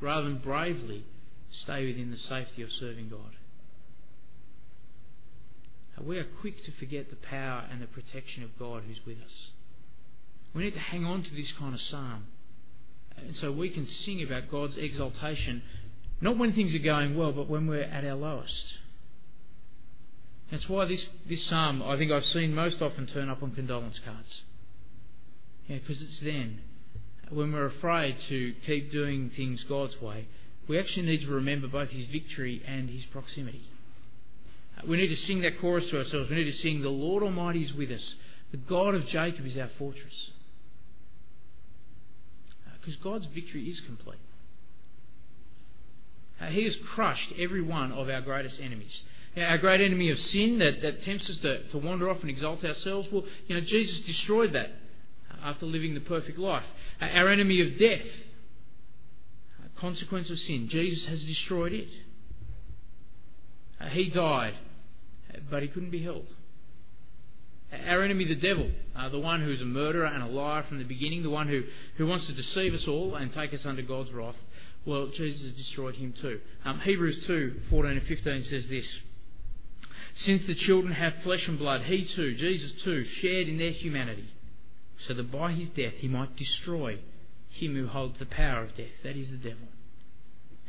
rather 0.00 0.24
than 0.24 0.38
bravely 0.38 1.04
stay 1.50 1.86
within 1.86 2.10
the 2.10 2.16
safety 2.16 2.62
of 2.62 2.70
serving 2.72 3.08
God. 3.08 3.36
Uh, 5.98 6.02
we 6.04 6.18
are 6.18 6.24
quick 6.40 6.62
to 6.64 6.72
forget 6.72 7.10
the 7.10 7.16
power 7.16 7.64
and 7.70 7.80
the 7.80 7.86
protection 7.86 8.42
of 8.42 8.58
God 8.58 8.82
who's 8.86 9.04
with 9.06 9.18
us. 9.18 9.50
We 10.54 10.64
need 10.64 10.74
to 10.74 10.80
hang 10.80 11.04
on 11.04 11.22
to 11.22 11.34
this 11.34 11.52
kind 11.52 11.74
of 11.74 11.80
psalm. 11.80 12.26
And 13.16 13.36
so 13.36 13.50
we 13.50 13.70
can 13.70 13.86
sing 13.86 14.22
about 14.22 14.50
God's 14.50 14.76
exaltation, 14.76 15.62
not 16.20 16.36
when 16.36 16.52
things 16.52 16.74
are 16.74 16.78
going 16.78 17.16
well, 17.16 17.32
but 17.32 17.48
when 17.48 17.66
we're 17.66 17.82
at 17.82 18.04
our 18.04 18.14
lowest. 18.14 18.78
That's 20.50 20.68
why 20.68 20.84
this, 20.84 21.06
this 21.28 21.44
psalm, 21.44 21.82
I 21.82 21.96
think 21.96 22.12
I've 22.12 22.24
seen 22.24 22.54
most 22.54 22.80
often 22.80 23.06
turn 23.06 23.28
up 23.28 23.42
on 23.42 23.52
condolence 23.52 23.98
cards. 23.98 24.42
Yeah, 25.66 25.78
because 25.78 26.00
it's 26.00 26.20
then, 26.20 26.60
when 27.30 27.52
we're 27.52 27.66
afraid 27.66 28.16
to 28.28 28.54
keep 28.64 28.92
doing 28.92 29.30
things 29.30 29.64
God's 29.64 30.00
way, 30.00 30.28
we 30.68 30.78
actually 30.78 31.06
need 31.06 31.22
to 31.22 31.28
remember 31.28 31.66
both 31.66 31.90
His 31.90 32.06
victory 32.06 32.62
and 32.66 32.88
His 32.88 33.04
proximity. 33.06 33.68
We 34.86 34.96
need 34.96 35.08
to 35.08 35.16
sing 35.16 35.40
that 35.42 35.60
chorus 35.60 35.88
to 35.90 35.98
ourselves. 35.98 36.28
We 36.30 36.36
need 36.36 36.44
to 36.44 36.52
sing, 36.52 36.82
The 36.82 36.88
Lord 36.88 37.22
Almighty 37.22 37.62
is 37.62 37.72
with 37.72 37.90
us. 37.90 38.14
The 38.50 38.58
God 38.58 38.94
of 38.94 39.06
Jacob 39.06 39.46
is 39.46 39.56
our 39.56 39.70
fortress. 39.78 40.30
Uh, 42.66 42.70
because 42.80 42.96
God's 42.96 43.26
victory 43.26 43.68
is 43.68 43.80
complete. 43.80 44.18
Uh, 46.40 46.46
he 46.46 46.64
has 46.64 46.76
crushed 46.76 47.32
every 47.38 47.62
one 47.62 47.92
of 47.92 48.10
our 48.10 48.20
greatest 48.20 48.60
enemies 48.60 49.02
our 49.36 49.58
great 49.58 49.80
enemy 49.80 50.10
of 50.10 50.18
sin 50.18 50.58
that, 50.58 50.80
that 50.82 51.02
tempts 51.02 51.28
us 51.28 51.36
to, 51.38 51.62
to 51.68 51.78
wander 51.78 52.08
off 52.08 52.20
and 52.22 52.30
exalt 52.30 52.64
ourselves, 52.64 53.08
well, 53.12 53.24
you 53.46 53.54
know, 53.54 53.60
Jesus 53.60 54.00
destroyed 54.00 54.52
that 54.54 54.70
uh, 55.30 55.36
after 55.44 55.66
living 55.66 55.94
the 55.94 56.00
perfect 56.00 56.38
life. 56.38 56.64
Our 57.00 57.28
enemy 57.28 57.60
of 57.60 57.78
death, 57.78 58.06
a 59.64 59.80
consequence 59.80 60.30
of 60.30 60.38
sin. 60.38 60.68
Jesus 60.68 61.04
has 61.06 61.22
destroyed 61.24 61.72
it. 61.72 61.88
Uh, 63.78 63.88
he 63.88 64.08
died, 64.08 64.54
but 65.50 65.62
he 65.62 65.68
couldn't 65.68 65.90
be 65.90 66.02
held. 66.02 66.26
Our 67.72 68.02
enemy, 68.02 68.24
the 68.24 68.36
devil, 68.36 68.70
uh, 68.94 69.08
the 69.08 69.18
one 69.18 69.40
who 69.42 69.50
is 69.50 69.60
a 69.60 69.64
murderer 69.64 70.06
and 70.06 70.22
a 70.22 70.26
liar 70.26 70.62
from 70.62 70.78
the 70.78 70.84
beginning, 70.84 71.22
the 71.22 71.30
one 71.30 71.48
who, 71.48 71.64
who 71.96 72.06
wants 72.06 72.26
to 72.26 72.32
deceive 72.32 72.74
us 72.74 72.86
all 72.86 73.16
and 73.16 73.32
take 73.32 73.52
us 73.52 73.66
under 73.66 73.82
God's 73.82 74.12
wrath, 74.12 74.36
well, 74.84 75.08
Jesus 75.08 75.50
destroyed 75.52 75.96
him 75.96 76.12
too. 76.12 76.40
Um, 76.64 76.78
Hebrews 76.80 77.26
2 77.26 77.62
14 77.70 77.92
and 77.98 78.06
15 78.06 78.44
says 78.44 78.68
this 78.68 79.00
Since 80.14 80.46
the 80.46 80.54
children 80.54 80.94
have 80.94 81.14
flesh 81.24 81.48
and 81.48 81.58
blood, 81.58 81.82
he 81.82 82.04
too, 82.04 82.36
Jesus 82.36 82.70
too, 82.82 83.04
shared 83.04 83.48
in 83.48 83.58
their 83.58 83.72
humanity, 83.72 84.28
so 85.06 85.14
that 85.14 85.32
by 85.32 85.52
his 85.52 85.70
death 85.70 85.94
he 85.94 86.06
might 86.06 86.36
destroy 86.36 86.98
him 87.48 87.74
who 87.74 87.88
holds 87.88 88.18
the 88.20 88.26
power 88.26 88.62
of 88.62 88.76
death, 88.76 88.86
that 89.02 89.16
is 89.16 89.30
the 89.30 89.36
devil, 89.36 89.68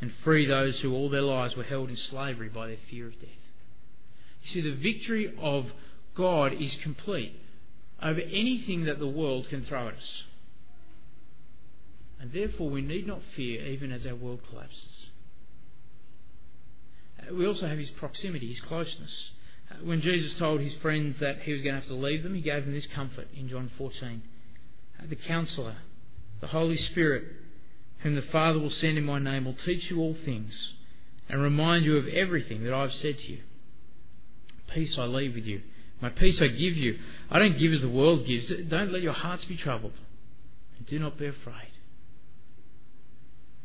and 0.01 0.11
free 0.23 0.47
those 0.47 0.79
who 0.79 0.93
all 0.93 1.09
their 1.09 1.21
lives 1.21 1.55
were 1.55 1.63
held 1.63 1.89
in 1.89 1.97
slavery 1.97 2.49
by 2.49 2.67
their 2.67 2.77
fear 2.89 3.07
of 3.07 3.19
death. 3.19 3.29
You 4.43 4.49
see, 4.49 4.61
the 4.61 4.75
victory 4.75 5.33
of 5.39 5.71
God 6.15 6.53
is 6.53 6.75
complete 6.81 7.39
over 8.01 8.19
anything 8.19 8.85
that 8.85 8.99
the 8.99 9.07
world 9.07 9.49
can 9.49 9.63
throw 9.63 9.87
at 9.87 9.95
us. 9.95 10.23
And 12.19 12.31
therefore, 12.31 12.69
we 12.69 12.81
need 12.81 13.05
not 13.05 13.21
fear 13.35 13.65
even 13.65 13.91
as 13.91 14.05
our 14.05 14.15
world 14.15 14.41
collapses. 14.49 15.07
Uh, 17.19 17.35
we 17.35 17.45
also 17.45 17.67
have 17.67 17.77
his 17.77 17.91
proximity, 17.91 18.47
his 18.47 18.59
closeness. 18.59 19.31
Uh, 19.69 19.75
when 19.83 20.01
Jesus 20.01 20.33
told 20.35 20.61
his 20.61 20.73
friends 20.75 21.19
that 21.19 21.41
he 21.41 21.53
was 21.53 21.61
going 21.61 21.75
to 21.75 21.81
have 21.81 21.89
to 21.89 21.95
leave 21.95 22.23
them, 22.23 22.33
he 22.33 22.41
gave 22.41 22.65
them 22.65 22.73
this 22.73 22.87
comfort 22.87 23.27
in 23.35 23.49
John 23.49 23.71
14. 23.77 24.21
Uh, 24.99 25.03
the 25.07 25.15
counselor, 25.15 25.75
the 26.41 26.47
Holy 26.47 26.77
Spirit, 26.77 27.23
whom 27.99 28.15
the 28.15 28.21
Father 28.23 28.59
will 28.59 28.69
send 28.69 28.97
in 28.97 29.03
my 29.03 29.19
name, 29.19 29.45
will 29.45 29.53
teach 29.53 29.89
you 29.91 29.99
all 29.99 30.15
things 30.25 30.73
and 31.29 31.41
remind 31.41 31.85
you 31.85 31.97
of 31.97 32.07
everything 32.07 32.63
that 32.63 32.73
I've 32.73 32.93
said 32.93 33.19
to 33.19 33.31
you. 33.31 33.39
Peace 34.67 34.97
I 34.97 35.05
leave 35.05 35.35
with 35.35 35.45
you. 35.45 35.61
My 36.01 36.09
peace 36.09 36.41
I 36.41 36.47
give 36.47 36.77
you. 36.77 36.99
I 37.29 37.39
don't 37.39 37.57
give 37.57 37.73
as 37.73 37.81
the 37.81 37.89
world 37.89 38.25
gives. 38.25 38.49
Don't 38.67 38.91
let 38.91 39.01
your 39.01 39.13
hearts 39.13 39.45
be 39.45 39.57
troubled. 39.57 39.93
And 40.77 40.85
do 40.85 40.99
not 40.99 41.17
be 41.17 41.25
afraid. 41.25 41.71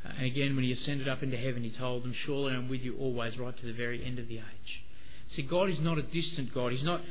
And 0.04 0.26
again, 0.26 0.56
when 0.56 0.64
he 0.64 0.72
ascended 0.72 1.08
up 1.08 1.22
into 1.22 1.36
heaven, 1.36 1.62
he 1.62 1.70
told 1.70 2.02
them, 2.02 2.12
Surely 2.12 2.54
I'm 2.54 2.68
with 2.68 2.82
you 2.82 2.96
always, 2.98 3.38
right 3.38 3.56
to 3.56 3.66
the 3.66 3.72
very 3.72 4.04
end 4.04 4.18
of 4.18 4.28
the 4.28 4.38
age. 4.38 4.84
See, 5.30 5.42
God 5.42 5.68
is 5.68 5.78
not 5.80 5.98
a 5.98 6.02
distant 6.02 6.52
God. 6.52 6.72
He's 6.72 6.82
not. 6.82 7.02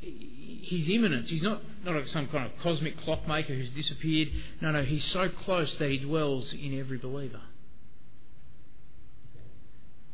He's 0.00 0.88
immanent. 0.88 1.28
He's 1.28 1.42
not, 1.42 1.60
not 1.84 2.08
some 2.08 2.26
kind 2.28 2.46
of 2.46 2.58
cosmic 2.62 2.98
clockmaker 3.02 3.54
who's 3.54 3.70
disappeared. 3.70 4.28
No, 4.62 4.70
no, 4.70 4.82
he's 4.82 5.04
so 5.04 5.28
close 5.28 5.76
that 5.76 5.90
he 5.90 5.98
dwells 5.98 6.54
in 6.54 6.78
every 6.78 6.96
believer. 6.96 7.42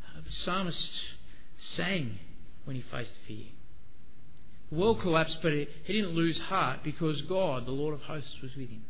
Uh, 0.04 0.20
the 0.24 0.32
psalmist 0.32 0.92
sang 1.58 2.18
when 2.66 2.76
he 2.76 2.82
faced 2.82 3.14
fear. 3.26 3.46
The 4.70 4.76
world 4.76 5.00
collapsed, 5.00 5.38
but 5.42 5.52
he 5.52 5.68
didn't 5.86 6.10
lose 6.10 6.38
heart 6.38 6.80
because 6.82 7.22
God, 7.22 7.66
the 7.66 7.70
Lord 7.70 7.94
of 7.94 8.02
hosts, 8.02 8.42
was 8.42 8.54
with 8.56 8.68
him. 8.68 8.84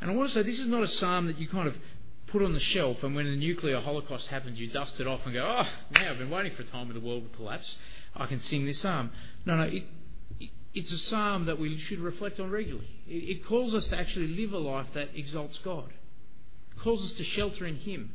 And 0.00 0.10
I 0.10 0.14
want 0.14 0.28
to 0.28 0.34
say 0.34 0.42
this 0.42 0.58
is 0.58 0.66
not 0.66 0.82
a 0.82 0.88
psalm 0.88 1.26
that 1.28 1.38
you 1.38 1.48
kind 1.48 1.68
of 1.68 1.74
put 2.26 2.42
on 2.42 2.52
the 2.52 2.60
shelf 2.60 3.02
and 3.04 3.14
when 3.14 3.24
the 3.24 3.36
nuclear 3.36 3.80
holocaust 3.80 4.26
happens 4.26 4.58
you 4.58 4.66
dust 4.66 4.98
it 4.98 5.06
off 5.06 5.20
and 5.24 5.32
go, 5.32 5.44
oh, 5.44 5.68
now 5.92 6.10
I've 6.10 6.18
been 6.18 6.28
waiting 6.28 6.52
for 6.54 6.62
a 6.62 6.66
time 6.66 6.88
when 6.88 7.00
the 7.00 7.06
world 7.06 7.22
would 7.22 7.32
collapse. 7.34 7.76
I 8.16 8.26
can 8.26 8.40
sing 8.40 8.66
this 8.66 8.80
psalm. 8.80 9.12
No, 9.44 9.56
no, 9.56 9.62
it, 9.62 9.84
it, 10.40 10.50
it's 10.74 10.90
a 10.90 10.98
psalm 10.98 11.46
that 11.46 11.58
we 11.58 11.78
should 11.78 12.00
reflect 12.00 12.40
on 12.40 12.50
regularly. 12.50 12.88
It, 13.06 13.38
it 13.38 13.46
calls 13.46 13.74
us 13.74 13.86
to 13.88 13.98
actually 13.98 14.28
live 14.28 14.52
a 14.52 14.58
life 14.58 14.88
that 14.94 15.10
exalts 15.14 15.58
God. 15.58 15.90
It 16.72 16.80
calls 16.80 17.04
us 17.04 17.12
to 17.12 17.24
shelter 17.24 17.64
in 17.64 17.76
Him. 17.76 18.12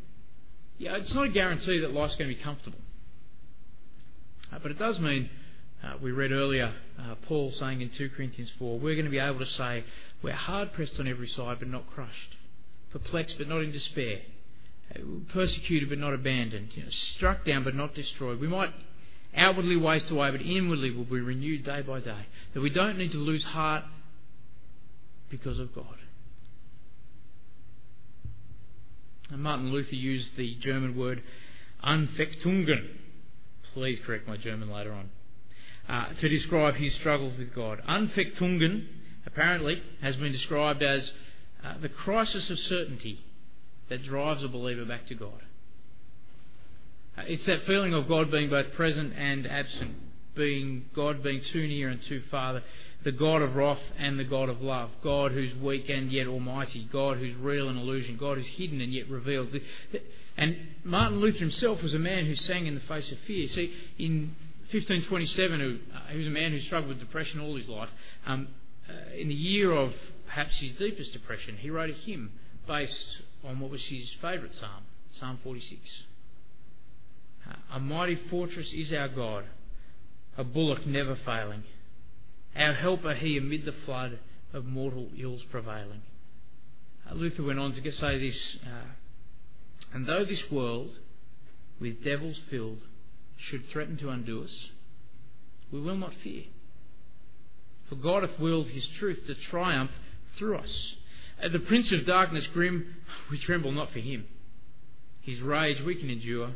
Yeah, 0.78 0.98
it's 0.98 1.14
not 1.14 1.26
a 1.26 1.30
guarantee 1.30 1.80
that 1.80 1.94
life's 1.94 2.16
going 2.16 2.30
to 2.30 2.36
be 2.36 2.42
comfortable. 2.42 2.80
Uh, 4.52 4.60
but 4.62 4.72
it 4.72 4.80
does 4.80 5.00
mean 5.00 5.30
uh, 5.84 5.94
we 6.02 6.12
read 6.12 6.32
earlier 6.32 6.74
uh, 7.00 7.16
Paul 7.28 7.52
saying 7.52 7.82
in 7.82 7.90
2 7.90 8.10
Corinthians 8.10 8.52
4, 8.60 8.80
we're 8.80 8.96
going 8.96 9.06
to 9.06 9.12
be 9.12 9.20
able 9.20 9.40
to 9.40 9.46
say, 9.46 9.84
we're 10.22 10.34
hard 10.34 10.74
pressed 10.74 11.00
on 11.00 11.08
every 11.08 11.28
side 11.28 11.60
but 11.60 11.68
not 11.68 11.88
crushed, 11.88 12.38
perplexed 12.92 13.38
but 13.38 13.48
not 13.48 13.62
in 13.62 13.72
despair, 13.72 14.20
persecuted 15.30 15.90
but 15.90 15.98
not 15.98 16.14
abandoned, 16.14 16.70
you 16.76 16.84
know, 16.84 16.90
struck 16.90 17.46
down 17.46 17.64
but 17.64 17.76
not 17.76 17.96
destroyed. 17.96 18.40
We 18.40 18.48
might 18.48 18.72
outwardly 19.36 19.78
waste 19.78 20.10
away, 20.10 20.32
but 20.32 20.42
inwardly 20.42 20.92
will 20.92 21.06
be 21.06 21.22
renewed 21.22 21.64
day 21.64 21.82
by 21.82 22.02
day. 22.02 22.26
That 22.54 22.62
we 22.62 22.70
don't 22.70 22.98
need 22.98 23.14
to 23.14 23.18
lose 23.18 23.44
heart 23.44 23.84
because 25.30 25.60
of 25.60 25.74
God. 25.74 25.86
And 29.30 29.42
Martin 29.42 29.72
Luther 29.72 29.96
used 29.96 30.36
the 30.36 30.56
German 30.56 30.98
word 30.98 31.24
Anfechtungen. 31.84 32.90
Please 33.74 34.00
correct 34.06 34.28
my 34.28 34.38
German 34.38 34.70
later 34.70 34.92
on 34.92 35.10
uh, 35.88 36.14
to 36.20 36.30
describe 36.30 36.76
his 36.76 36.94
struggles 36.96 37.38
with 37.38 37.54
God. 37.54 37.82
Anfechtungen, 37.88 38.86
apparently, 39.26 39.82
has 40.02 40.16
been 40.16 40.32
described 40.32 40.84
as 40.84 41.12
uh, 41.64 41.76
the 41.82 41.90
crisis 41.90 42.50
of 42.50 42.60
certainty 42.60 43.24
that 43.90 44.04
drives 44.04 44.44
a 44.44 44.48
believer 44.48 44.86
back 44.86 45.08
to 45.08 45.16
God. 45.16 45.42
Uh, 47.18 47.24
it's 47.28 47.46
that 47.46 47.66
feeling 47.66 47.94
of 47.94 48.08
God 48.08 48.32
being 48.32 48.50
both 48.50 48.72
present 48.74 49.14
and 49.18 49.48
absent, 49.48 49.96
being 50.36 50.86
God 50.94 51.24
being 51.24 51.42
too 51.42 51.68
near 51.68 51.90
and 51.90 52.02
too 52.04 52.22
far, 52.32 52.62
the 53.04 53.12
God 53.12 53.42
of 53.42 53.56
wrath 53.56 53.82
and 53.98 54.20
the 54.20 54.24
God 54.24 54.50
of 54.50 54.62
love, 54.62 54.90
God 55.04 55.32
who's 55.32 55.56
weak 55.56 55.90
and 55.90 56.12
yet 56.12 56.28
almighty, 56.28 56.88
God 56.92 57.18
who's 57.18 57.36
real 57.36 57.68
and 57.70 57.80
illusion, 57.80 58.18
God 58.18 58.38
who's 58.38 58.48
hidden 58.48 58.80
and 58.82 58.94
yet 58.94 59.10
revealed. 59.10 59.50
And 60.38 60.56
Martin 60.84 61.20
Luther 61.20 61.40
himself 61.40 61.82
was 61.82 61.94
a 61.94 62.00
man 62.00 62.26
who 62.26 62.36
sang 62.36 62.68
in 62.68 62.76
the 62.76 62.82
face 62.82 63.12
of 63.12 63.18
fear. 63.20 63.48
See, 63.48 63.74
in 63.98 64.36
1527, 64.72 65.60
who, 65.60 65.80
uh, 65.94 66.00
he 66.12 66.20
was 66.20 66.28
a 66.28 66.32
man 66.32 66.52
who 66.52 66.60
struggled 66.60 66.90
with 66.90 67.00
depression 67.00 67.40
all 67.40 67.56
his 67.56 67.68
life. 67.68 67.90
Um, 68.26 68.48
uh, 68.88 69.16
in 69.16 69.28
the 69.28 69.34
year 69.34 69.72
of 69.72 69.94
perhaps 70.28 70.58
his 70.60 70.72
deepest 70.74 71.14
depression, 71.14 71.58
he 71.58 71.70
wrote 71.70 71.90
a 71.90 71.94
hymn 71.94 72.32
based 72.68 73.22
on 73.44 73.60
what 73.60 73.72
was 73.72 73.84
his 73.86 74.10
favourite 74.22 74.56
psalm, 74.56 74.84
Psalm 75.12 75.40
46. 75.44 75.82
Uh, 77.50 77.54
a 77.74 77.80
mighty 77.80 78.16
fortress 78.30 78.72
is 78.72 78.94
our 78.94 79.08
God, 79.08 79.46
a 80.38 80.44
bulwark 80.44 80.86
never 80.86 81.16
failing. 81.16 81.64
Our 82.56 82.74
helper 82.74 83.14
he 83.14 83.38
amid 83.38 83.66
the 83.66 83.72
flood 83.72 84.20
of 84.54 84.66
mortal 84.66 85.10
ills 85.18 85.44
prevailing. 85.44 86.02
Uh, 87.10 87.14
Luther 87.14 87.44
went 87.44 87.60
on 87.60 87.74
to 87.74 87.92
say 87.92 88.20
this, 88.20 88.58
uh, 88.66 88.90
and 89.94 90.06
though 90.06 90.26
this 90.26 90.50
world 90.52 90.92
with 91.80 92.04
devils 92.04 92.40
filled 92.50 92.86
should 93.38 93.68
threaten 93.68 93.98
to 93.98 94.10
undo 94.10 94.44
us, 94.44 94.70
we 95.72 95.80
will 95.80 95.98
not 95.98 96.14
fear. 96.24 96.44
For 97.90 97.96
God 97.96 98.24
hath 98.24 98.40
willed 98.40 98.68
his 98.68 98.86
truth 98.88 99.26
to 99.28 99.36
triumph 99.36 99.92
through 100.38 100.58
us. 100.58 100.96
At 101.42 101.52
the 101.52 101.60
prince 101.60 101.92
of 101.92 102.06
darkness 102.06 102.48
grim, 102.48 102.96
we 103.30 103.38
tremble 103.38 103.72
not 103.72 103.92
for 103.92 104.00
him. 104.00 104.26
His 105.22 105.42
rage 105.42 105.82
we 105.82 105.96
can 105.96 106.10
endure, 106.10 106.52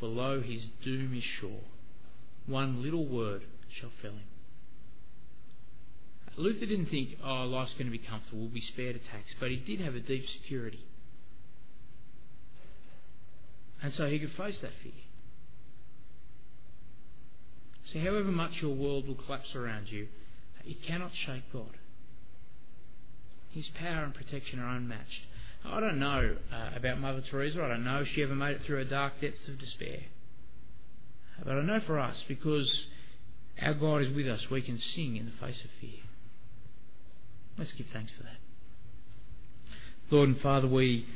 for 0.00 0.08
lo, 0.08 0.40
his 0.40 0.66
doom 0.82 1.14
is 1.14 1.24
sure. 1.24 1.60
One 2.46 2.82
little 2.82 3.06
word 3.06 3.42
shall 3.68 3.90
fell 4.02 4.12
him. 4.12 4.22
Luther 6.36 6.66
didn't 6.66 6.86
think, 6.86 7.16
oh, 7.24 7.44
life's 7.44 7.72
going 7.72 7.86
to 7.86 7.90
be 7.90 7.98
comfortable, 7.98 8.40
we'll 8.40 8.48
be 8.48 8.60
spared 8.60 8.96
attacks, 8.96 9.34
but 9.40 9.50
he 9.50 9.56
did 9.56 9.80
have 9.80 9.94
a 9.94 10.00
deep 10.00 10.28
security. 10.28 10.84
And 13.82 13.92
so 13.92 14.06
he 14.06 14.18
could 14.18 14.32
face 14.32 14.58
that 14.58 14.72
fear. 14.82 14.92
See, 17.92 18.00
however 18.00 18.30
much 18.30 18.60
your 18.60 18.74
world 18.74 19.06
will 19.06 19.14
collapse 19.14 19.54
around 19.54 19.90
you, 19.90 20.08
it 20.64 20.82
cannot 20.82 21.14
shake 21.14 21.52
God. 21.52 21.78
His 23.50 23.68
power 23.68 24.04
and 24.04 24.12
protection 24.12 24.58
are 24.58 24.76
unmatched. 24.76 25.22
I 25.64 25.80
don't 25.80 25.98
know 25.98 26.36
uh, 26.52 26.70
about 26.76 27.00
Mother 27.00 27.22
Teresa. 27.22 27.62
I 27.62 27.68
don't 27.68 27.84
know 27.84 28.00
if 28.00 28.08
she 28.08 28.22
ever 28.22 28.34
made 28.34 28.56
it 28.56 28.62
through 28.62 28.76
her 28.78 28.84
dark 28.84 29.20
depths 29.20 29.48
of 29.48 29.58
despair. 29.58 30.02
But 31.42 31.56
I 31.56 31.62
know 31.62 31.80
for 31.80 31.98
us, 31.98 32.24
because 32.28 32.86
our 33.60 33.74
God 33.74 34.02
is 34.02 34.10
with 34.10 34.28
us, 34.28 34.50
we 34.50 34.62
can 34.62 34.78
sing 34.78 35.16
in 35.16 35.26
the 35.26 35.32
face 35.32 35.62
of 35.64 35.70
fear. 35.80 36.00
Let's 37.58 37.72
give 37.72 37.86
thanks 37.92 38.12
for 38.16 38.22
that. 38.24 38.36
Lord 40.10 40.28
and 40.28 40.40
Father, 40.40 40.68
we 40.68 41.06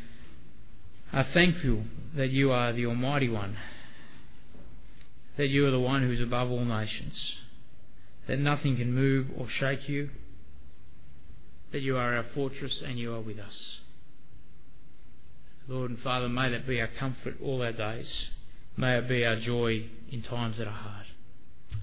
are 1.12 1.26
thankful 1.32 1.84
that 2.16 2.30
you 2.30 2.50
are 2.50 2.72
the 2.72 2.86
Almighty 2.86 3.28
One 3.28 3.56
that 5.40 5.48
you 5.48 5.66
are 5.66 5.70
the 5.70 5.80
one 5.80 6.02
who 6.02 6.12
is 6.12 6.20
above 6.20 6.50
all 6.50 6.66
nations, 6.66 7.34
that 8.26 8.38
nothing 8.38 8.76
can 8.76 8.92
move 8.92 9.26
or 9.38 9.48
shake 9.48 9.88
you, 9.88 10.10
that 11.72 11.80
you 11.80 11.96
are 11.96 12.16
our 12.16 12.26
fortress 12.34 12.82
and 12.84 12.98
you 12.98 13.14
are 13.14 13.22
with 13.22 13.38
us. 13.38 13.78
Lord 15.66 15.92
and 15.92 16.00
Father, 16.00 16.28
may 16.28 16.50
that 16.50 16.66
be 16.66 16.78
our 16.78 16.88
comfort 16.88 17.36
all 17.42 17.62
our 17.62 17.72
days. 17.72 18.28
May 18.76 18.98
it 18.98 19.08
be 19.08 19.24
our 19.24 19.36
joy 19.36 19.86
in 20.10 20.20
times 20.20 20.58
that 20.58 20.66
are 20.66 20.72
hard. 20.72 21.06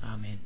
Amen. 0.03 0.39